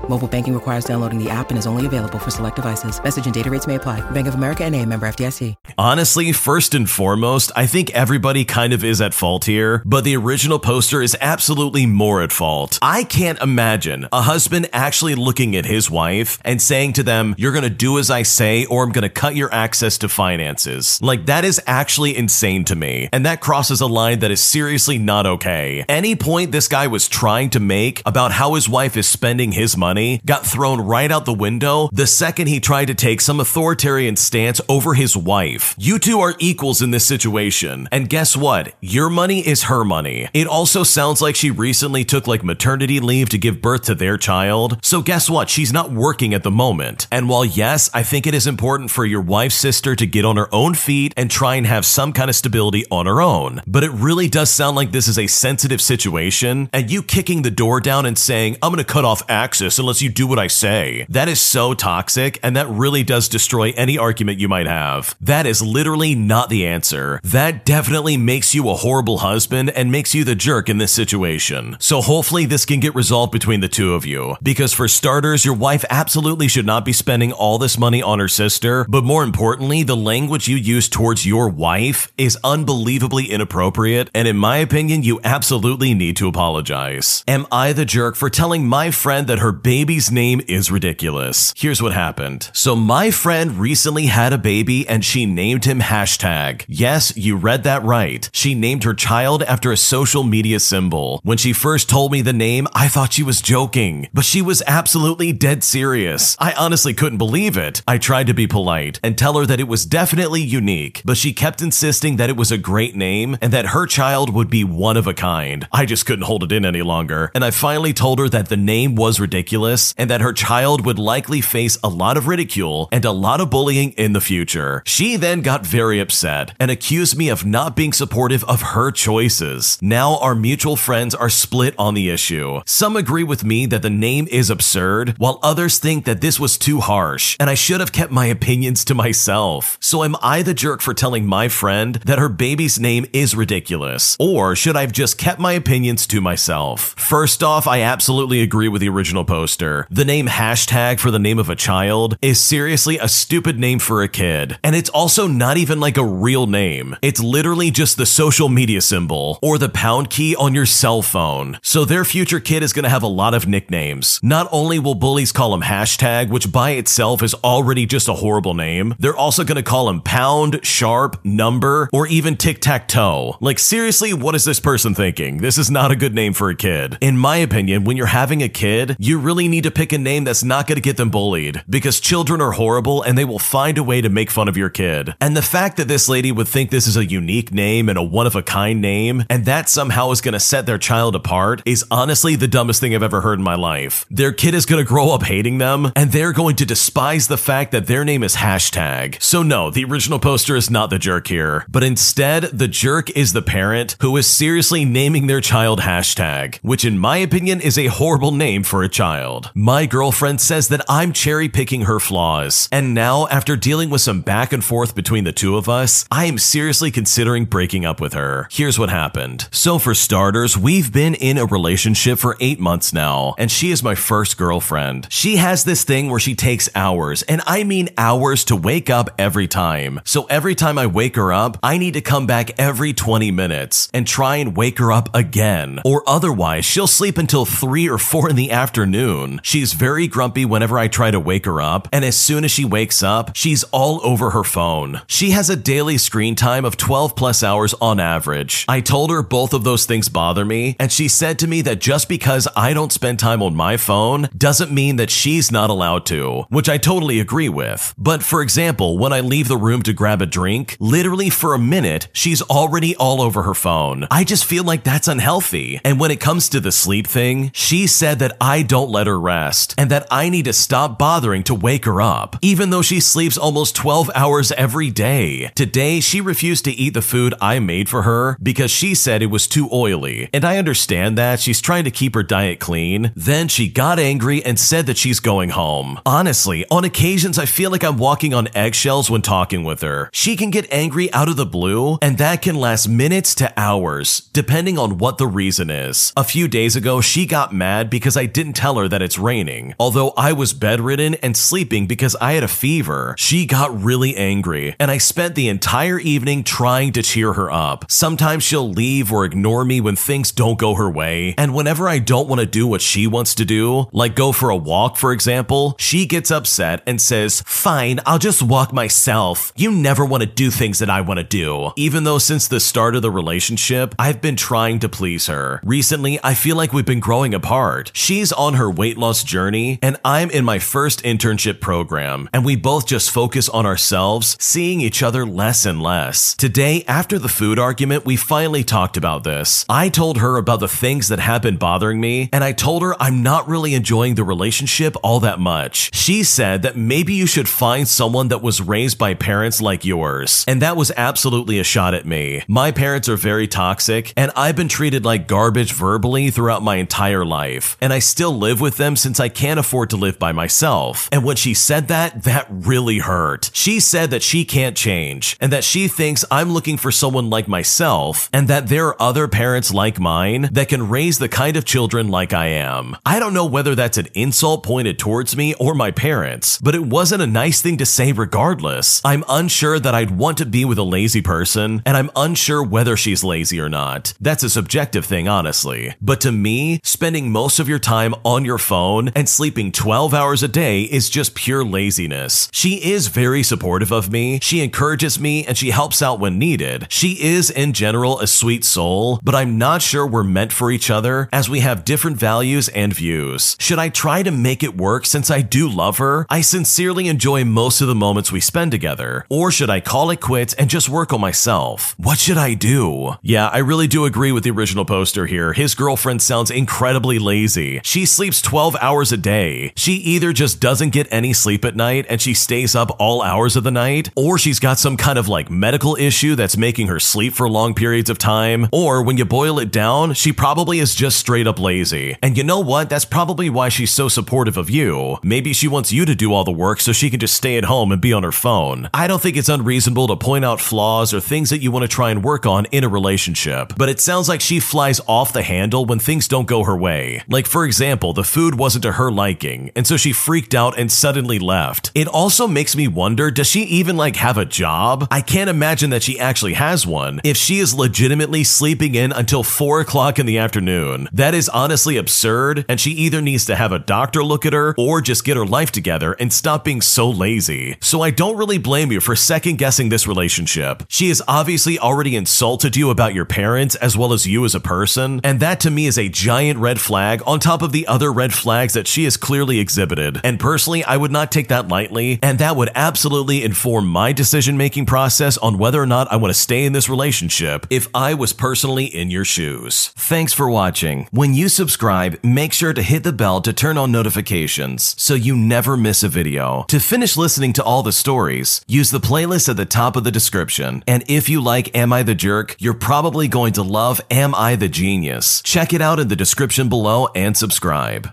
Mobile 0.11 0.27
banking 0.27 0.53
requires 0.53 0.83
downloading 0.83 1.23
the 1.23 1.29
app 1.29 1.51
and 1.51 1.57
is 1.57 1.65
only 1.65 1.85
available 1.85 2.19
for 2.19 2.31
select 2.31 2.57
devices. 2.57 3.01
Message 3.01 3.23
and 3.23 3.33
data 3.33 3.49
rates 3.49 3.65
may 3.65 3.75
apply. 3.75 4.01
Bank 4.11 4.27
of 4.27 4.35
America 4.35 4.65
and 4.65 4.75
a 4.75 4.85
member 4.85 5.07
FDIC. 5.07 5.55
Honestly, 5.77 6.33
first 6.33 6.75
and 6.75 6.89
foremost, 6.89 7.49
I 7.55 7.65
think 7.65 7.89
everybody 7.91 8.43
kind 8.43 8.73
of 8.73 8.83
is 8.83 8.99
at 8.99 9.13
fault 9.13 9.45
here, 9.45 9.81
but 9.85 10.03
the 10.03 10.17
original 10.17 10.59
poster 10.59 11.01
is 11.01 11.15
absolutely 11.21 11.85
more 11.85 12.21
at 12.21 12.33
fault. 12.33 12.77
I 12.81 13.05
can't 13.05 13.41
imagine 13.41 14.09
a 14.11 14.23
husband 14.23 14.69
actually 14.73 15.15
looking 15.15 15.55
at 15.55 15.65
his 15.65 15.89
wife 15.89 16.39
and 16.43 16.61
saying 16.61 16.91
to 16.93 17.03
them, 17.03 17.33
You're 17.37 17.53
gonna 17.53 17.69
do 17.69 17.97
as 17.97 18.11
I 18.11 18.23
say, 18.23 18.65
or 18.65 18.83
I'm 18.83 18.91
gonna 18.91 19.07
cut 19.07 19.37
your 19.37 19.53
access 19.53 19.97
to 19.99 20.09
finances. 20.09 20.99
Like, 21.01 21.27
that 21.27 21.45
is 21.45 21.61
actually 21.65 22.17
insane 22.17 22.65
to 22.65 22.75
me. 22.75 23.07
And 23.13 23.25
that 23.25 23.39
crosses 23.39 23.79
a 23.79 23.87
line 23.87 24.19
that 24.19 24.31
is 24.31 24.43
seriously 24.43 24.97
not 24.97 25.25
okay. 25.25 25.85
Any 25.87 26.17
point 26.17 26.51
this 26.51 26.67
guy 26.67 26.87
was 26.87 27.07
trying 27.07 27.49
to 27.51 27.61
make 27.61 28.01
about 28.05 28.33
how 28.33 28.55
his 28.55 28.67
wife 28.67 28.97
is 28.97 29.07
spending 29.07 29.53
his 29.53 29.77
money 29.77 30.00
got 30.25 30.45
thrown 30.45 30.81
right 30.81 31.11
out 31.11 31.25
the 31.25 31.33
window 31.33 31.89
the 31.91 32.07
second 32.07 32.47
he 32.47 32.59
tried 32.59 32.85
to 32.85 32.95
take 32.95 33.21
some 33.21 33.39
authoritarian 33.39 34.15
stance 34.15 34.61
over 34.69 34.93
his 34.93 35.15
wife. 35.15 35.75
You 35.77 35.99
two 35.99 36.19
are 36.19 36.35
equals 36.39 36.81
in 36.81 36.91
this 36.91 37.05
situation. 37.05 37.87
And 37.91 38.09
guess 38.09 38.35
what? 38.35 38.73
Your 38.81 39.09
money 39.09 39.45
is 39.45 39.63
her 39.63 39.83
money. 39.83 40.29
It 40.33 40.47
also 40.47 40.83
sounds 40.83 41.21
like 41.21 41.35
she 41.35 41.51
recently 41.51 42.03
took 42.03 42.27
like 42.27 42.43
maternity 42.43 42.99
leave 42.99 43.29
to 43.29 43.37
give 43.37 43.61
birth 43.61 43.83
to 43.83 43.95
their 43.95 44.17
child. 44.17 44.79
So 44.83 45.01
guess 45.01 45.29
what? 45.29 45.49
She's 45.49 45.73
not 45.73 45.91
working 45.91 46.33
at 46.33 46.43
the 46.43 46.51
moment. 46.51 47.07
And 47.11 47.29
while 47.29 47.45
yes, 47.45 47.89
I 47.93 48.03
think 48.03 48.25
it 48.25 48.33
is 48.33 48.47
important 48.47 48.91
for 48.91 49.05
your 49.05 49.21
wife's 49.21 49.55
sister 49.55 49.95
to 49.95 50.05
get 50.05 50.25
on 50.25 50.37
her 50.37 50.53
own 50.53 50.73
feet 50.73 51.13
and 51.17 51.29
try 51.29 51.55
and 51.55 51.67
have 51.67 51.85
some 51.85 52.13
kind 52.13 52.29
of 52.29 52.35
stability 52.35 52.85
on 52.89 53.05
her 53.05 53.21
own, 53.21 53.61
but 53.67 53.83
it 53.83 53.91
really 53.91 54.27
does 54.27 54.49
sound 54.49 54.75
like 54.75 54.91
this 54.91 55.07
is 55.07 55.19
a 55.19 55.27
sensitive 55.27 55.81
situation 55.81 56.69
and 56.73 56.89
you 56.89 57.03
kicking 57.03 57.41
the 57.41 57.51
door 57.51 57.79
down 57.79 58.05
and 58.05 58.17
saying, 58.17 58.57
I'm 58.61 58.71
going 58.71 58.83
to 58.83 58.91
cut 58.91 59.05
off 59.05 59.23
access 59.29 59.77
unless 59.91 60.01
you 60.01 60.09
do 60.09 60.25
what 60.25 60.39
I 60.39 60.47
say. 60.47 61.05
That 61.09 61.27
is 61.27 61.41
so 61.41 61.73
toxic 61.73 62.39
and 62.41 62.55
that 62.55 62.69
really 62.69 63.03
does 63.03 63.27
destroy 63.27 63.73
any 63.75 63.97
argument 63.97 64.39
you 64.39 64.47
might 64.47 64.67
have. 64.67 65.17
That 65.19 65.45
is 65.45 65.61
literally 65.61 66.15
not 66.15 66.47
the 66.47 66.65
answer. 66.65 67.19
That 67.25 67.65
definitely 67.65 68.15
makes 68.15 68.55
you 68.55 68.69
a 68.69 68.75
horrible 68.75 69.17
husband 69.17 69.69
and 69.71 69.91
makes 69.91 70.15
you 70.15 70.23
the 70.23 70.33
jerk 70.33 70.69
in 70.69 70.77
this 70.77 70.93
situation. 70.93 71.75
So 71.81 71.99
hopefully 71.99 72.45
this 72.45 72.63
can 72.63 72.79
get 72.79 72.95
resolved 72.95 73.33
between 73.33 73.59
the 73.59 73.67
two 73.67 73.93
of 73.93 74.05
you. 74.05 74.37
Because 74.41 74.71
for 74.71 74.87
starters, 74.87 75.43
your 75.43 75.55
wife 75.55 75.83
absolutely 75.89 76.47
should 76.47 76.65
not 76.65 76.85
be 76.85 76.93
spending 76.93 77.33
all 77.33 77.57
this 77.57 77.77
money 77.77 78.01
on 78.01 78.19
her 78.19 78.29
sister, 78.29 78.85
but 78.87 79.03
more 79.03 79.25
importantly, 79.25 79.83
the 79.83 79.97
language 79.97 80.47
you 80.47 80.55
use 80.55 80.87
towards 80.87 81.25
your 81.25 81.49
wife 81.49 82.13
is 82.17 82.37
unbelievably 82.45 83.25
inappropriate, 83.25 84.09
and 84.15 84.25
in 84.25 84.37
my 84.37 84.57
opinion, 84.57 85.03
you 85.03 85.19
absolutely 85.25 85.93
need 85.93 86.15
to 86.15 86.29
apologize. 86.29 87.25
Am 87.27 87.45
I 87.51 87.73
the 87.73 87.83
jerk 87.83 88.15
for 88.15 88.29
telling 88.29 88.65
my 88.65 88.89
friend 88.89 89.27
that 89.27 89.39
her 89.39 89.51
baby's 89.71 90.11
name 90.11 90.41
is 90.49 90.69
ridiculous. 90.69 91.53
Here's 91.55 91.81
what 91.81 91.93
happened. 91.93 92.49
So 92.51 92.75
my 92.75 93.09
friend 93.09 93.57
recently 93.57 94.07
had 94.07 94.33
a 94.33 94.37
baby 94.37 94.85
and 94.85 95.05
she 95.05 95.25
named 95.25 95.63
him 95.63 95.79
hashtag. 95.79 96.65
Yes, 96.67 97.15
you 97.15 97.37
read 97.37 97.63
that 97.63 97.81
right. 97.81 98.29
She 98.33 98.53
named 98.53 98.83
her 98.83 98.93
child 98.93 99.43
after 99.43 99.71
a 99.71 99.77
social 99.77 100.23
media 100.23 100.59
symbol. 100.59 101.21
When 101.23 101.37
she 101.37 101.53
first 101.53 101.89
told 101.89 102.11
me 102.11 102.21
the 102.21 102.33
name, 102.33 102.67
I 102.73 102.89
thought 102.89 103.13
she 103.13 103.23
was 103.23 103.39
joking, 103.39 104.09
but 104.13 104.25
she 104.25 104.41
was 104.41 104.61
absolutely 104.67 105.31
dead 105.31 105.63
serious. 105.63 106.35
I 106.37 106.51
honestly 106.51 106.93
couldn't 106.93 107.17
believe 107.17 107.55
it. 107.55 107.81
I 107.87 107.97
tried 107.97 108.27
to 108.27 108.33
be 108.33 108.47
polite 108.47 108.99
and 109.01 109.17
tell 109.17 109.37
her 109.37 109.45
that 109.45 109.61
it 109.61 109.69
was 109.69 109.85
definitely 109.85 110.41
unique, 110.41 111.01
but 111.05 111.15
she 111.15 111.31
kept 111.31 111.61
insisting 111.61 112.17
that 112.17 112.29
it 112.29 112.35
was 112.35 112.51
a 112.51 112.57
great 112.57 112.97
name 112.97 113.37
and 113.41 113.53
that 113.53 113.67
her 113.67 113.87
child 113.87 114.33
would 114.33 114.49
be 114.49 114.65
one 114.65 114.97
of 114.97 115.07
a 115.07 115.13
kind. 115.13 115.65
I 115.71 115.85
just 115.85 116.05
couldn't 116.05 116.25
hold 116.25 116.43
it 116.43 116.51
in 116.51 116.65
any 116.65 116.81
longer, 116.81 117.31
and 117.33 117.45
I 117.45 117.51
finally 117.51 117.93
told 117.93 118.19
her 118.19 118.27
that 118.27 118.49
the 118.49 118.57
name 118.57 118.95
was 118.95 119.17
ridiculous 119.17 119.60
and 119.97 120.09
that 120.09 120.21
her 120.21 120.33
child 120.33 120.85
would 120.85 120.99
likely 120.99 121.41
face 121.41 121.77
a 121.83 121.89
lot 121.89 122.17
of 122.17 122.27
ridicule 122.27 122.89
and 122.91 123.05
a 123.05 123.11
lot 123.11 123.41
of 123.41 123.49
bullying 123.49 123.91
in 123.91 124.13
the 124.13 124.21
future. 124.21 124.83
She 124.85 125.15
then 125.15 125.41
got 125.41 125.65
very 125.65 125.99
upset 125.99 126.53
and 126.59 126.71
accused 126.71 127.17
me 127.17 127.29
of 127.29 127.45
not 127.45 127.75
being 127.75 127.93
supportive 127.93 128.43
of 128.45 128.61
her 128.61 128.91
choices. 128.91 129.77
Now 129.81 130.17
our 130.17 130.35
mutual 130.35 130.75
friends 130.75 131.13
are 131.15 131.29
split 131.29 131.75
on 131.77 131.93
the 131.93 132.09
issue. 132.09 132.61
Some 132.65 132.95
agree 132.95 133.23
with 133.23 133.43
me 133.43 133.65
that 133.67 133.81
the 133.81 133.89
name 133.89 134.27
is 134.31 134.49
absurd, 134.49 135.15
while 135.17 135.39
others 135.43 135.79
think 135.79 136.05
that 136.05 136.21
this 136.21 136.39
was 136.39 136.57
too 136.57 136.79
harsh 136.79 137.35
and 137.39 137.49
I 137.49 137.55
should 137.55 137.79
have 137.79 137.91
kept 137.91 138.11
my 138.11 138.25
opinions 138.27 138.85
to 138.85 138.95
myself. 138.95 139.77
So 139.81 140.03
am 140.03 140.15
I 140.21 140.41
the 140.41 140.53
jerk 140.53 140.81
for 140.81 140.93
telling 140.93 141.25
my 141.25 141.47
friend 141.47 141.95
that 142.05 142.19
her 142.19 142.29
baby's 142.29 142.79
name 142.79 143.05
is 143.13 143.35
ridiculous? 143.35 144.17
Or 144.19 144.55
should 144.55 144.75
I 144.75 144.81
have 144.81 144.91
just 144.91 145.17
kept 145.17 145.39
my 145.39 145.53
opinions 145.53 146.07
to 146.07 146.21
myself? 146.21 146.95
First 146.97 147.43
off, 147.43 147.67
I 147.67 147.81
absolutely 147.81 148.41
agree 148.41 148.67
with 148.67 148.81
the 148.81 148.89
original 148.89 149.25
poster. 149.51 149.85
The 149.89 150.05
name 150.05 150.27
hashtag 150.27 150.99
for 150.99 151.11
the 151.11 151.19
name 151.19 151.37
of 151.37 151.49
a 151.49 151.55
child 151.55 152.17
is 152.21 152.41
seriously 152.41 152.97
a 152.97 153.09
stupid 153.09 153.59
name 153.59 153.79
for 153.79 154.01
a 154.01 154.07
kid. 154.07 154.57
And 154.63 154.75
it's 154.75 154.89
also 154.89 155.27
not 155.27 155.57
even 155.57 155.79
like 155.79 155.97
a 155.97 156.05
real 156.05 156.47
name. 156.47 156.95
It's 157.01 157.19
literally 157.19 157.69
just 157.69 157.97
the 157.97 158.05
social 158.05 158.47
media 158.47 158.79
symbol 158.81 159.39
or 159.41 159.57
the 159.57 159.67
pound 159.67 160.09
key 160.09 160.35
on 160.37 160.55
your 160.55 160.65
cell 160.65 161.01
phone. 161.01 161.59
So 161.61 161.83
their 161.83 162.05
future 162.05 162.39
kid 162.39 162.63
is 162.63 162.71
going 162.71 162.83
to 162.83 162.89
have 162.89 163.03
a 163.03 163.07
lot 163.07 163.33
of 163.33 163.47
nicknames. 163.47 164.21
Not 164.23 164.47
only 164.51 164.79
will 164.79 164.95
bullies 164.95 165.33
call 165.33 165.53
him 165.53 165.63
hashtag, 165.63 166.29
which 166.29 166.51
by 166.51 166.71
itself 166.71 167.21
is 167.21 167.33
already 167.35 167.85
just 167.85 168.07
a 168.07 168.13
horrible 168.13 168.53
name, 168.53 168.95
they're 168.99 169.15
also 169.15 169.43
going 169.43 169.57
to 169.57 169.71
call 169.71 169.89
him 169.89 170.01
pound, 170.01 170.65
sharp, 170.65 171.19
number, 171.25 171.89
or 171.91 172.07
even 172.07 172.37
tic 172.37 172.61
tac 172.61 172.87
toe. 172.87 173.35
Like, 173.41 173.59
seriously, 173.59 174.13
what 174.13 174.35
is 174.35 174.45
this 174.45 174.61
person 174.61 174.95
thinking? 174.95 175.37
This 175.37 175.57
is 175.57 175.69
not 175.69 175.91
a 175.91 175.95
good 175.97 176.15
name 176.15 176.33
for 176.33 176.49
a 176.49 176.55
kid. 176.55 176.97
In 177.01 177.17
my 177.17 177.37
opinion, 177.37 177.83
when 177.83 177.97
you're 177.97 178.05
having 178.05 178.41
a 178.41 178.49
kid, 178.49 178.95
you 178.97 179.19
really 179.19 179.40
need 179.47 179.63
to 179.63 179.71
pick 179.71 179.93
a 179.93 179.97
name 179.97 180.23
that's 180.23 180.43
not 180.43 180.67
going 180.67 180.75
to 180.75 180.81
get 180.81 180.97
them 180.97 181.09
bullied 181.09 181.63
because 181.69 181.99
children 181.99 182.41
are 182.41 182.51
horrible 182.51 183.01
and 183.01 183.17
they 183.17 183.25
will 183.25 183.39
find 183.39 183.77
a 183.77 183.83
way 183.83 184.01
to 184.01 184.09
make 184.09 184.31
fun 184.31 184.47
of 184.47 184.57
your 184.57 184.69
kid. 184.69 185.15
And 185.19 185.35
the 185.35 185.41
fact 185.41 185.77
that 185.77 185.87
this 185.87 186.09
lady 186.09 186.31
would 186.31 186.47
think 186.47 186.69
this 186.69 186.87
is 186.87 186.97
a 186.97 187.05
unique 187.05 187.51
name 187.51 187.89
and 187.89 187.97
a 187.97 188.03
one 188.03 188.27
of 188.27 188.35
a 188.35 188.43
kind 188.43 188.81
name, 188.81 189.23
and 189.29 189.45
that 189.45 189.69
somehow 189.69 190.11
is 190.11 190.21
going 190.21 190.33
to 190.33 190.39
set 190.39 190.65
their 190.65 190.77
child 190.77 191.15
apart, 191.15 191.61
is 191.65 191.85
honestly 191.89 192.35
the 192.35 192.47
dumbest 192.47 192.79
thing 192.79 192.93
I've 192.93 193.03
ever 193.03 193.21
heard 193.21 193.39
in 193.39 193.43
my 193.43 193.55
life. 193.55 194.05
Their 194.09 194.31
kid 194.31 194.53
is 194.53 194.65
going 194.65 194.83
to 194.83 194.87
grow 194.87 195.11
up 195.11 195.23
hating 195.23 195.57
them, 195.57 195.91
and 195.95 196.11
they're 196.11 196.33
going 196.33 196.55
to 196.57 196.65
despise 196.65 197.27
the 197.27 197.37
fact 197.37 197.71
that 197.71 197.87
their 197.87 198.03
name 198.03 198.23
is 198.23 198.35
hashtag. 198.35 199.21
So, 199.21 199.43
no, 199.43 199.69
the 199.69 199.85
original 199.85 200.19
poster 200.19 200.55
is 200.55 200.69
not 200.69 200.89
the 200.89 200.99
jerk 200.99 201.27
here, 201.27 201.65
but 201.69 201.83
instead, 201.83 202.43
the 202.43 202.67
jerk 202.67 203.09
is 203.11 203.33
the 203.33 203.41
parent 203.41 203.95
who 204.01 204.15
is 204.17 204.27
seriously 204.27 204.85
naming 204.85 205.27
their 205.27 205.41
child 205.41 205.81
hashtag, 205.81 206.59
which 206.61 206.85
in 206.85 206.97
my 206.97 207.17
opinion 207.17 207.61
is 207.61 207.77
a 207.77 207.87
horrible 207.87 208.31
name 208.31 208.63
for 208.63 208.83
a 208.83 208.89
child. 208.89 209.30
My 209.55 209.85
girlfriend 209.85 210.41
says 210.41 210.67
that 210.67 210.83
I'm 210.89 211.13
cherry 211.13 211.47
picking 211.47 211.81
her 211.81 211.99
flaws, 211.99 212.67
and 212.71 212.93
now, 212.93 213.27
after 213.27 213.55
dealing 213.55 213.89
with 213.89 214.01
some 214.01 214.21
back 214.21 214.51
and 214.51 214.63
forth 214.63 214.93
between 214.95 215.23
the 215.23 215.31
two 215.31 215.55
of 215.55 215.69
us, 215.69 216.05
I 216.11 216.25
am 216.25 216.37
seriously 216.37 216.91
considering 216.91 217.45
breaking 217.45 217.85
up 217.85 218.01
with 218.01 218.13
her. 218.13 218.47
Here's 218.51 218.77
what 218.77 218.89
happened. 218.89 219.47
So, 219.51 219.79
for 219.79 219.93
starters, 219.93 220.57
we've 220.57 220.91
been 220.91 221.15
in 221.15 221.37
a 221.37 221.45
relationship 221.45 222.19
for 222.19 222.35
eight 222.39 222.59
months 222.59 222.93
now, 222.93 223.35
and 223.37 223.49
she 223.49 223.71
is 223.71 223.83
my 223.83 223.95
first 223.95 224.37
girlfriend. 224.37 225.07
She 225.09 225.37
has 225.37 225.63
this 225.63 225.83
thing 225.83 226.09
where 226.09 226.19
she 226.19 226.35
takes 226.35 226.69
hours, 226.75 227.21
and 227.23 227.41
I 227.45 227.63
mean 227.63 227.89
hours 227.97 228.43
to 228.45 228.55
wake 228.55 228.89
up 228.89 229.09
every 229.17 229.47
time. 229.47 230.01
So, 230.03 230.25
every 230.25 230.55
time 230.55 230.77
I 230.77 230.87
wake 230.87 231.15
her 231.15 231.31
up, 231.31 231.57
I 231.63 231.77
need 231.77 231.93
to 231.93 232.01
come 232.01 232.27
back 232.27 232.59
every 232.59 232.93
20 232.93 233.31
minutes 233.31 233.89
and 233.93 234.05
try 234.05 234.37
and 234.37 234.57
wake 234.57 234.79
her 234.79 234.91
up 234.91 235.13
again, 235.15 235.79
or 235.85 236.03
otherwise, 236.07 236.65
she'll 236.65 236.87
sleep 236.87 237.17
until 237.17 237.45
3 237.45 237.87
or 237.89 237.97
4 237.97 238.29
in 238.29 238.35
the 238.35 238.51
afternoon. 238.51 239.20
She's 239.43 239.73
very 239.73 240.07
grumpy 240.07 240.45
whenever 240.45 240.77
I 240.79 240.87
try 240.87 241.11
to 241.11 241.19
wake 241.19 241.45
her 241.45 241.61
up, 241.61 241.87
and 241.91 242.03
as 242.03 242.17
soon 242.17 242.43
as 242.43 242.51
she 242.51 242.65
wakes 242.65 243.03
up, 243.03 243.35
she's 243.35 243.63
all 243.65 244.01
over 244.03 244.31
her 244.31 244.43
phone. 244.43 245.01
She 245.07 245.31
has 245.31 245.49
a 245.49 245.55
daily 245.55 245.97
screen 245.97 246.35
time 246.35 246.65
of 246.65 246.77
12 246.77 247.15
plus 247.15 247.43
hours 247.43 247.73
on 247.75 247.99
average. 247.99 248.65
I 248.67 248.81
told 248.81 249.11
her 249.11 249.21
both 249.21 249.53
of 249.53 249.63
those 249.63 249.85
things 249.85 250.09
bother 250.09 250.45
me, 250.45 250.75
and 250.79 250.91
she 250.91 251.07
said 251.07 251.39
to 251.39 251.47
me 251.47 251.61
that 251.61 251.79
just 251.79 252.09
because 252.09 252.47
I 252.55 252.73
don't 252.73 252.91
spend 252.91 253.19
time 253.19 253.41
on 253.41 253.55
my 253.55 253.77
phone 253.77 254.29
doesn't 254.35 254.71
mean 254.71 254.95
that 254.95 255.09
she's 255.09 255.51
not 255.51 255.69
allowed 255.69 256.05
to, 256.07 256.45
which 256.49 256.69
I 256.69 256.77
totally 256.77 257.19
agree 257.19 257.49
with. 257.49 257.93
But 257.97 258.23
for 258.23 258.41
example, 258.41 258.97
when 258.97 259.13
I 259.13 259.19
leave 259.19 259.47
the 259.47 259.57
room 259.57 259.81
to 259.83 259.93
grab 259.93 260.21
a 260.21 260.25
drink, 260.25 260.77
literally 260.79 261.29
for 261.29 261.53
a 261.53 261.59
minute, 261.59 262.07
she's 262.13 262.41
already 262.41 262.95
all 262.95 263.21
over 263.21 263.43
her 263.43 263.53
phone. 263.53 264.07
I 264.09 264.23
just 264.23 264.45
feel 264.45 264.63
like 264.63 264.83
that's 264.83 265.07
unhealthy. 265.07 265.79
And 265.83 265.99
when 265.99 266.11
it 266.11 266.19
comes 266.19 266.49
to 266.49 266.59
the 266.59 266.71
sleep 266.71 267.07
thing, 267.07 267.51
she 267.53 267.87
said 267.87 268.19
that 268.19 268.37
I 268.39 268.63
don't 268.63 268.89
let 268.89 269.07
her 269.07 269.10
rest 269.19 269.75
and 269.77 269.89
that 269.91 270.07
I 270.11 270.29
need 270.29 270.45
to 270.45 270.53
stop 270.53 270.97
bothering 270.97 271.43
to 271.43 271.55
wake 271.55 271.85
her 271.85 272.01
up, 272.01 272.37
even 272.41 272.69
though 272.69 272.81
she 272.81 272.99
sleeps 272.99 273.37
almost 273.37 273.75
12 273.75 274.09
hours 274.15 274.51
every 274.53 274.89
day. 274.89 275.51
Today, 275.55 275.99
she 275.99 276.21
refused 276.21 276.65
to 276.65 276.71
eat 276.71 276.93
the 276.93 277.01
food 277.01 277.33
I 277.41 277.59
made 277.59 277.89
for 277.89 278.03
her 278.03 278.37
because 278.41 278.71
she 278.71 278.95
said 278.95 279.21
it 279.21 279.27
was 279.27 279.47
too 279.47 279.69
oily. 279.71 280.29
And 280.33 280.45
I 280.45 280.57
understand 280.57 281.17
that 281.17 281.39
she's 281.39 281.61
trying 281.61 281.83
to 281.83 281.91
keep 281.91 282.15
her 282.15 282.23
diet 282.23 282.59
clean. 282.59 283.11
Then 283.15 283.47
she 283.47 283.67
got 283.67 283.99
angry 283.99 284.43
and 284.43 284.59
said 284.59 284.85
that 284.87 284.97
she's 284.97 285.19
going 285.19 285.49
home. 285.49 285.99
Honestly, 286.05 286.65
on 286.71 286.83
occasions, 286.83 287.37
I 287.37 287.45
feel 287.45 287.71
like 287.71 287.83
I'm 287.83 287.97
walking 287.97 288.33
on 288.33 288.47
eggshells 288.55 289.09
when 289.09 289.21
talking 289.21 289.63
with 289.63 289.81
her. 289.81 290.09
She 290.13 290.35
can 290.35 290.49
get 290.49 290.71
angry 290.71 291.11
out 291.13 291.29
of 291.29 291.37
the 291.37 291.45
blue, 291.45 291.97
and 292.01 292.17
that 292.17 292.41
can 292.41 292.55
last 292.55 292.87
minutes 292.87 293.35
to 293.35 293.53
hours, 293.57 294.29
depending 294.33 294.77
on 294.77 294.97
what 294.97 295.17
the 295.17 295.27
reason 295.27 295.69
is. 295.69 296.13
A 296.15 296.23
few 296.23 296.47
days 296.47 296.75
ago, 296.75 297.01
she 297.01 297.25
got 297.25 297.53
mad 297.53 297.89
because 297.89 298.17
I 298.17 298.25
didn't 298.25 298.53
tell 298.53 298.75
her 298.75 298.87
that 298.87 299.00
it's 299.01 299.19
raining. 299.19 299.75
Although 299.79 300.13
I 300.17 300.33
was 300.33 300.53
bedridden 300.53 301.15
and 301.15 301.35
sleeping 301.35 301.87
because 301.87 302.15
I 302.21 302.33
had 302.33 302.43
a 302.43 302.47
fever, 302.47 303.15
she 303.17 303.45
got 303.45 303.83
really 303.83 304.15
angry, 304.15 304.75
and 304.79 304.91
I 304.91 304.97
spent 304.97 305.35
the 305.35 305.49
entire 305.49 305.99
evening 305.99 306.43
trying 306.43 306.91
to 306.93 307.01
cheer 307.01 307.33
her 307.33 307.51
up. 307.51 307.85
Sometimes 307.89 308.43
she'll 308.43 308.69
leave 308.69 309.11
or 309.11 309.25
ignore 309.25 309.65
me 309.65 309.81
when 309.81 309.95
things 309.95 310.31
don't 310.31 310.59
go 310.59 310.75
her 310.75 310.89
way, 310.89 311.35
and 311.37 311.53
whenever 311.53 311.87
I 311.87 311.99
don't 311.99 312.27
want 312.27 312.39
to 312.39 312.45
do 312.45 312.67
what 312.67 312.81
she 312.81 313.07
wants 313.07 313.35
to 313.35 313.45
do, 313.45 313.87
like 313.91 314.15
go 314.15 314.31
for 314.31 314.49
a 314.49 314.55
walk, 314.55 314.97
for 314.97 315.11
example, 315.11 315.75
she 315.77 316.05
gets 316.05 316.31
upset 316.31 316.83
and 316.85 317.01
says, 317.01 317.43
Fine, 317.45 317.99
I'll 318.05 318.19
just 318.19 318.41
walk 318.41 318.73
myself. 318.73 319.53
You 319.55 319.71
never 319.71 320.05
want 320.05 320.21
to 320.21 320.27
do 320.29 320.51
things 320.51 320.79
that 320.79 320.89
I 320.89 321.01
want 321.01 321.19
to 321.19 321.23
do. 321.23 321.71
Even 321.75 322.03
though 322.03 322.17
since 322.17 322.47
the 322.47 322.59
start 322.59 322.95
of 322.95 323.01
the 323.01 323.11
relationship, 323.11 323.95
I've 323.97 324.21
been 324.21 324.35
trying 324.35 324.79
to 324.79 324.89
please 324.89 325.27
her. 325.27 325.59
Recently, 325.63 326.19
I 326.23 326.33
feel 326.33 326.55
like 326.55 326.73
we've 326.73 326.85
been 326.85 326.99
growing 326.99 327.33
apart. 327.33 327.91
She's 327.93 328.31
on 328.31 328.55
her 328.55 328.69
weight 328.81 328.97
loss 328.97 329.23
journey, 329.23 329.77
and 329.83 329.95
I'm 330.03 330.31
in 330.31 330.43
my 330.43 330.57
first 330.57 331.03
internship 331.03 331.61
program, 331.61 332.27
and 332.33 332.43
we 332.43 332.55
both 332.55 332.87
just 332.87 333.11
focus 333.11 333.47
on 333.47 333.63
ourselves, 333.63 334.35
seeing 334.39 334.81
each 334.81 335.03
other 335.03 335.23
less 335.23 335.67
and 335.67 335.79
less. 335.79 336.33
Today, 336.33 336.83
after 336.87 337.19
the 337.19 337.29
food 337.29 337.59
argument, 337.59 338.05
we 338.05 338.15
finally 338.15 338.63
talked 338.63 338.97
about 338.97 339.23
this. 339.23 339.65
I 339.69 339.89
told 339.89 340.17
her 340.17 340.35
about 340.35 340.61
the 340.61 340.67
things 340.67 341.09
that 341.09 341.19
have 341.19 341.43
been 341.43 341.57
bothering 341.57 342.01
me, 342.01 342.31
and 342.33 342.43
I 342.43 342.53
told 342.53 342.81
her 342.81 342.99
I'm 342.99 343.21
not 343.21 343.47
really 343.47 343.75
enjoying 343.75 344.15
the 344.15 344.23
relationship 344.23 344.95
all 345.03 345.19
that 345.19 345.39
much. 345.39 345.93
She 345.93 346.23
said 346.23 346.63
that 346.63 346.75
maybe 346.75 347.13
you 347.13 347.27
should 347.27 347.47
find 347.47 347.87
someone 347.87 348.29
that 348.29 348.41
was 348.41 348.61
raised 348.61 348.97
by 348.97 349.13
parents 349.13 349.61
like 349.61 349.85
yours, 349.85 350.43
and 350.47 350.59
that 350.63 350.75
was 350.75 350.91
absolutely 350.97 351.59
a 351.59 351.63
shot 351.63 351.93
at 351.93 352.07
me. 352.07 352.41
My 352.47 352.71
parents 352.71 353.07
are 353.07 353.15
very 353.15 353.47
toxic, 353.47 354.11
and 354.17 354.31
I've 354.35 354.55
been 354.55 354.67
treated 354.67 355.05
like 355.05 355.27
garbage 355.27 355.71
verbally 355.71 356.31
throughout 356.31 356.63
my 356.63 356.77
entire 356.77 357.23
life, 357.23 357.77
and 357.79 357.93
I 357.93 357.99
still 357.99 358.35
live 358.35 358.59
with 358.59 358.70
them 358.77 358.95
since 358.95 359.19
I 359.19 359.29
can't 359.29 359.59
afford 359.59 359.89
to 359.91 359.97
live 359.97 360.19
by 360.19 360.31
myself. 360.31 361.09
And 361.11 361.23
when 361.23 361.35
she 361.35 361.53
said 361.53 361.87
that, 361.87 362.23
that 362.23 362.47
really 362.49 362.99
hurt. 362.99 363.49
She 363.53 363.79
said 363.79 364.11
that 364.11 364.23
she 364.23 364.45
can't 364.45 364.77
change, 364.77 365.37
and 365.39 365.51
that 365.51 365.63
she 365.63 365.87
thinks 365.87 366.25
I'm 366.31 366.51
looking 366.51 366.77
for 366.77 366.91
someone 366.91 367.29
like 367.29 367.47
myself, 367.47 368.29
and 368.33 368.47
that 368.47 368.67
there 368.67 368.87
are 368.87 369.01
other 369.01 369.27
parents 369.27 369.73
like 369.73 369.99
mine 369.99 370.49
that 370.51 370.69
can 370.69 370.89
raise 370.89 371.19
the 371.19 371.29
kind 371.29 371.57
of 371.57 371.65
children 371.65 372.07
like 372.09 372.33
I 372.33 372.47
am. 372.47 372.97
I 373.05 373.19
don't 373.19 373.33
know 373.33 373.45
whether 373.45 373.75
that's 373.75 373.97
an 373.97 374.07
insult 374.13 374.63
pointed 374.63 374.99
towards 374.99 375.35
me 375.35 375.53
or 375.55 375.73
my 375.73 375.91
parents, 375.91 376.59
but 376.61 376.75
it 376.75 376.85
wasn't 376.85 377.21
a 377.21 377.27
nice 377.27 377.61
thing 377.61 377.77
to 377.77 377.85
say 377.85 378.11
regardless. 378.11 379.01
I'm 379.03 379.23
unsure 379.29 379.79
that 379.79 379.95
I'd 379.95 380.11
want 380.11 380.37
to 380.39 380.45
be 380.45 380.65
with 380.65 380.77
a 380.77 380.83
lazy 380.83 381.21
person, 381.21 381.81
and 381.85 381.97
I'm 381.97 382.11
unsure 382.15 382.63
whether 382.63 382.97
she's 382.97 383.23
lazy 383.23 383.59
or 383.59 383.69
not. 383.69 384.13
That's 384.19 384.43
a 384.43 384.49
subjective 384.49 385.05
thing, 385.05 385.27
honestly. 385.27 385.95
But 386.01 386.21
to 386.21 386.31
me, 386.31 386.79
spending 386.83 387.31
most 387.31 387.59
of 387.59 387.69
your 387.69 387.79
time 387.79 388.13
on 388.23 388.45
your 388.45 388.57
phone 388.61 389.09
and 389.15 389.27
sleeping 389.27 389.71
12 389.71 390.13
hours 390.13 390.43
a 390.43 390.47
day 390.47 390.83
is 390.83 391.09
just 391.09 391.35
pure 391.35 391.63
laziness. 391.65 392.49
She 392.53 392.75
is 392.91 393.07
very 393.07 393.43
supportive 393.43 393.91
of 393.91 394.11
me, 394.11 394.39
she 394.41 394.61
encourages 394.61 395.19
me, 395.19 395.45
and 395.45 395.57
she 395.57 395.71
helps 395.71 396.01
out 396.01 396.19
when 396.19 396.39
needed. 396.39 396.87
She 396.89 397.21
is, 397.21 397.49
in 397.49 397.73
general, 397.73 398.19
a 398.19 398.27
sweet 398.27 398.63
soul, 398.63 399.19
but 399.23 399.35
I'm 399.35 399.57
not 399.57 399.81
sure 399.81 400.05
we're 400.07 400.23
meant 400.23 400.53
for 400.53 400.71
each 400.71 400.89
other 400.89 401.27
as 401.33 401.49
we 401.49 401.59
have 401.61 401.85
different 401.85 402.17
values 402.17 402.69
and 402.69 402.93
views. 402.93 403.55
Should 403.59 403.79
I 403.79 403.89
try 403.89 404.23
to 404.23 404.31
make 404.31 404.63
it 404.63 404.77
work 404.77 405.05
since 405.05 405.29
I 405.29 405.41
do 405.41 405.67
love 405.67 405.97
her? 405.97 406.25
I 406.29 406.41
sincerely 406.41 407.07
enjoy 407.07 407.43
most 407.43 407.81
of 407.81 407.87
the 407.87 407.95
moments 407.95 408.31
we 408.31 408.39
spend 408.39 408.71
together. 408.71 409.25
Or 409.29 409.51
should 409.51 409.69
I 409.69 409.79
call 409.79 410.09
it 410.11 410.21
quits 410.21 410.53
and 410.53 410.69
just 410.69 410.89
work 410.89 411.11
on 411.13 411.21
myself? 411.21 411.95
What 411.97 412.19
should 412.19 412.37
I 412.37 412.53
do? 412.53 413.15
Yeah, 413.21 413.47
I 413.47 413.59
really 413.59 413.87
do 413.87 414.05
agree 414.05 414.31
with 414.31 414.43
the 414.43 414.51
original 414.51 414.85
poster 414.85 415.25
here. 415.25 415.53
His 415.53 415.75
girlfriend 415.75 416.21
sounds 416.21 416.51
incredibly 416.51 417.19
lazy. 417.19 417.81
She 417.83 418.05
sleeps 418.05 418.41
12 418.51 418.75
hours 418.81 419.13
a 419.13 419.17
day. 419.17 419.71
She 419.77 419.93
either 419.93 420.33
just 420.33 420.59
doesn't 420.59 420.89
get 420.89 421.07
any 421.09 421.31
sleep 421.31 421.63
at 421.63 421.77
night 421.77 422.05
and 422.09 422.19
she 422.21 422.33
stays 422.33 422.75
up 422.75 422.93
all 422.99 423.21
hours 423.21 423.55
of 423.55 423.63
the 423.63 423.71
night, 423.71 424.09
or 424.13 424.37
she's 424.37 424.59
got 424.59 424.77
some 424.77 424.97
kind 424.97 425.17
of 425.17 425.29
like 425.29 425.49
medical 425.49 425.95
issue 425.95 426.35
that's 426.35 426.57
making 426.57 426.87
her 426.87 426.99
sleep 426.99 427.33
for 427.33 427.47
long 427.47 427.73
periods 427.73 428.09
of 428.09 428.17
time, 428.17 428.67
or 428.73 429.03
when 429.03 429.15
you 429.15 429.23
boil 429.23 429.57
it 429.57 429.71
down, 429.71 430.13
she 430.13 430.33
probably 430.33 430.79
is 430.79 430.93
just 430.93 431.17
straight 431.17 431.47
up 431.47 431.61
lazy. 431.61 432.17
And 432.21 432.35
you 432.35 432.43
know 432.43 432.59
what? 432.59 432.89
That's 432.89 433.05
probably 433.05 433.49
why 433.49 433.69
she's 433.69 433.93
so 433.93 434.09
supportive 434.09 434.57
of 434.57 434.69
you. 434.69 435.17
Maybe 435.23 435.53
she 435.53 435.69
wants 435.69 435.93
you 435.93 436.03
to 436.03 436.13
do 436.13 436.33
all 436.33 436.43
the 436.43 436.51
work 436.51 436.81
so 436.81 436.91
she 436.91 437.09
can 437.09 437.21
just 437.21 437.35
stay 437.35 437.57
at 437.57 437.63
home 437.63 437.89
and 437.93 438.01
be 438.01 438.11
on 438.11 438.23
her 438.23 438.33
phone. 438.33 438.89
I 438.93 439.07
don't 439.07 439.21
think 439.21 439.37
it's 439.37 439.47
unreasonable 439.47 440.07
to 440.07 440.17
point 440.17 440.43
out 440.43 440.59
flaws 440.59 441.13
or 441.13 441.21
things 441.21 441.51
that 441.51 441.61
you 441.61 441.71
want 441.71 441.83
to 441.83 441.87
try 441.87 442.11
and 442.11 442.21
work 442.21 442.45
on 442.45 442.65
in 442.65 442.83
a 442.83 442.89
relationship, 442.89 443.75
but 443.77 443.87
it 443.87 444.01
sounds 444.01 444.27
like 444.27 444.41
she 444.41 444.59
flies 444.59 444.99
off 445.07 445.31
the 445.31 445.41
handle 445.41 445.85
when 445.85 445.99
things 445.99 446.27
don't 446.27 446.49
go 446.49 446.65
her 446.65 446.75
way. 446.75 447.23
Like, 447.29 447.47
for 447.47 447.63
example, 447.63 448.11
the 448.11 448.25
food 448.25 448.40
wasn't 448.49 448.83
to 448.83 448.93
her 448.93 449.11
liking, 449.11 449.71
and 449.75 449.85
so 449.85 449.97
she 449.97 450.13
freaked 450.13 450.55
out 450.55 450.77
and 450.77 450.91
suddenly 450.91 451.39
left. 451.39 451.91
It 451.93 452.07
also 452.07 452.47
makes 452.47 452.75
me 452.75 452.87
wonder 452.87 453.29
does 453.31 453.47
she 453.47 453.61
even 453.61 453.97
like 453.97 454.15
have 454.15 454.37
a 454.37 454.45
job? 454.45 455.07
I 455.11 455.21
can't 455.21 455.49
imagine 455.49 455.91
that 455.91 456.03
she 456.03 456.19
actually 456.19 456.53
has 456.53 456.85
one 456.85 457.21
if 457.23 457.37
she 457.37 457.59
is 457.59 457.73
legitimately 457.73 458.43
sleeping 458.43 458.95
in 458.95 459.11
until 459.11 459.43
4 459.43 459.81
o'clock 459.81 460.19
in 460.19 460.25
the 460.25 460.37
afternoon. 460.37 461.07
That 461.11 461.33
is 461.33 461.49
honestly 461.49 461.97
absurd, 461.97 462.65
and 462.67 462.79
she 462.79 462.91
either 462.91 463.21
needs 463.21 463.45
to 463.45 463.55
have 463.55 463.71
a 463.71 463.79
doctor 463.79 464.23
look 464.23 464.45
at 464.45 464.53
her 464.53 464.73
or 464.77 465.01
just 465.01 465.23
get 465.23 465.37
her 465.37 465.45
life 465.45 465.71
together 465.71 466.13
and 466.13 466.33
stop 466.33 466.63
being 466.63 466.81
so 466.81 467.09
lazy. 467.09 467.77
So 467.81 468.01
I 468.01 468.09
don't 468.11 468.37
really 468.37 468.57
blame 468.57 468.91
you 468.91 468.99
for 468.99 469.15
second 469.15 469.57
guessing 469.57 469.89
this 469.89 470.07
relationship. 470.07 470.83
She 470.87 471.09
has 471.09 471.21
obviously 471.27 471.77
already 471.77 472.15
insulted 472.15 472.75
you 472.75 472.89
about 472.89 473.13
your 473.13 473.25
parents 473.25 473.75
as 473.75 473.95
well 473.95 474.13
as 474.13 474.25
you 474.25 474.45
as 474.45 474.55
a 474.55 474.59
person, 474.59 475.21
and 475.23 475.39
that 475.39 475.59
to 475.61 475.71
me 475.71 475.85
is 475.85 475.97
a 475.97 476.09
giant 476.09 476.59
red 476.59 476.79
flag 476.79 477.21
on 477.25 477.39
top 477.39 477.61
of 477.61 477.71
the 477.71 477.87
other 477.87 478.11
red 478.31 478.41
flags 478.41 478.73
that 478.73 478.87
she 478.87 479.03
has 479.03 479.17
clearly 479.17 479.59
exhibited. 479.59 480.21
And 480.23 480.39
personally, 480.39 480.83
I 480.83 480.97
would 480.97 481.11
not 481.11 481.31
take 481.31 481.49
that 481.49 481.67
lightly, 481.67 482.19
and 482.23 482.39
that 482.39 482.55
would 482.55 482.69
absolutely 482.75 483.43
inform 483.43 483.87
my 483.87 484.13
decision 484.13 484.57
making 484.57 484.85
process 484.85 485.37
on 485.37 485.57
whether 485.57 485.81
or 485.81 485.85
not 485.85 486.11
I 486.11 486.15
want 486.15 486.33
to 486.33 486.39
stay 486.39 486.63
in 486.65 486.73
this 486.73 486.89
relationship 486.89 487.67
if 487.69 487.87
I 487.93 488.13
was 488.13 488.33
personally 488.33 488.85
in 488.85 489.11
your 489.11 489.25
shoes. 489.25 489.89
Thanks 489.97 490.33
for 490.33 490.49
watching. 490.49 491.07
When 491.11 491.33
you 491.33 491.49
subscribe, 491.49 492.19
make 492.23 492.53
sure 492.53 492.73
to 492.73 492.81
hit 492.81 493.03
the 493.03 493.11
bell 493.11 493.41
to 493.41 493.53
turn 493.53 493.77
on 493.77 493.91
notifications 493.91 494.95
so 494.97 495.13
you 495.13 495.35
never 495.35 495.75
miss 495.75 496.03
a 496.03 496.09
video. 496.09 496.63
To 496.69 496.79
finish 496.79 497.17
listening 497.17 497.53
to 497.53 497.63
all 497.63 497.83
the 497.83 497.91
stories, 497.91 498.61
use 498.67 498.91
the 498.91 498.99
playlist 498.99 499.49
at 499.49 499.57
the 499.57 499.65
top 499.65 499.95
of 499.95 500.03
the 500.03 500.11
description. 500.11 500.83
And 500.87 501.03
if 501.07 501.27
you 501.27 501.41
like 501.41 501.75
Am 501.75 501.91
I 501.91 502.03
the 502.03 502.15
Jerk, 502.15 502.55
you're 502.59 502.73
probably 502.73 503.27
going 503.27 503.53
to 503.53 503.63
love 503.63 503.99
Am 504.09 504.33
I 504.35 504.55
the 504.55 504.69
Genius. 504.69 505.41
Check 505.41 505.73
it 505.73 505.81
out 505.81 505.99
in 505.99 506.07
the 506.07 506.15
description 506.15 506.69
below 506.69 507.07
and 507.15 507.35
subscribe. 507.35 508.09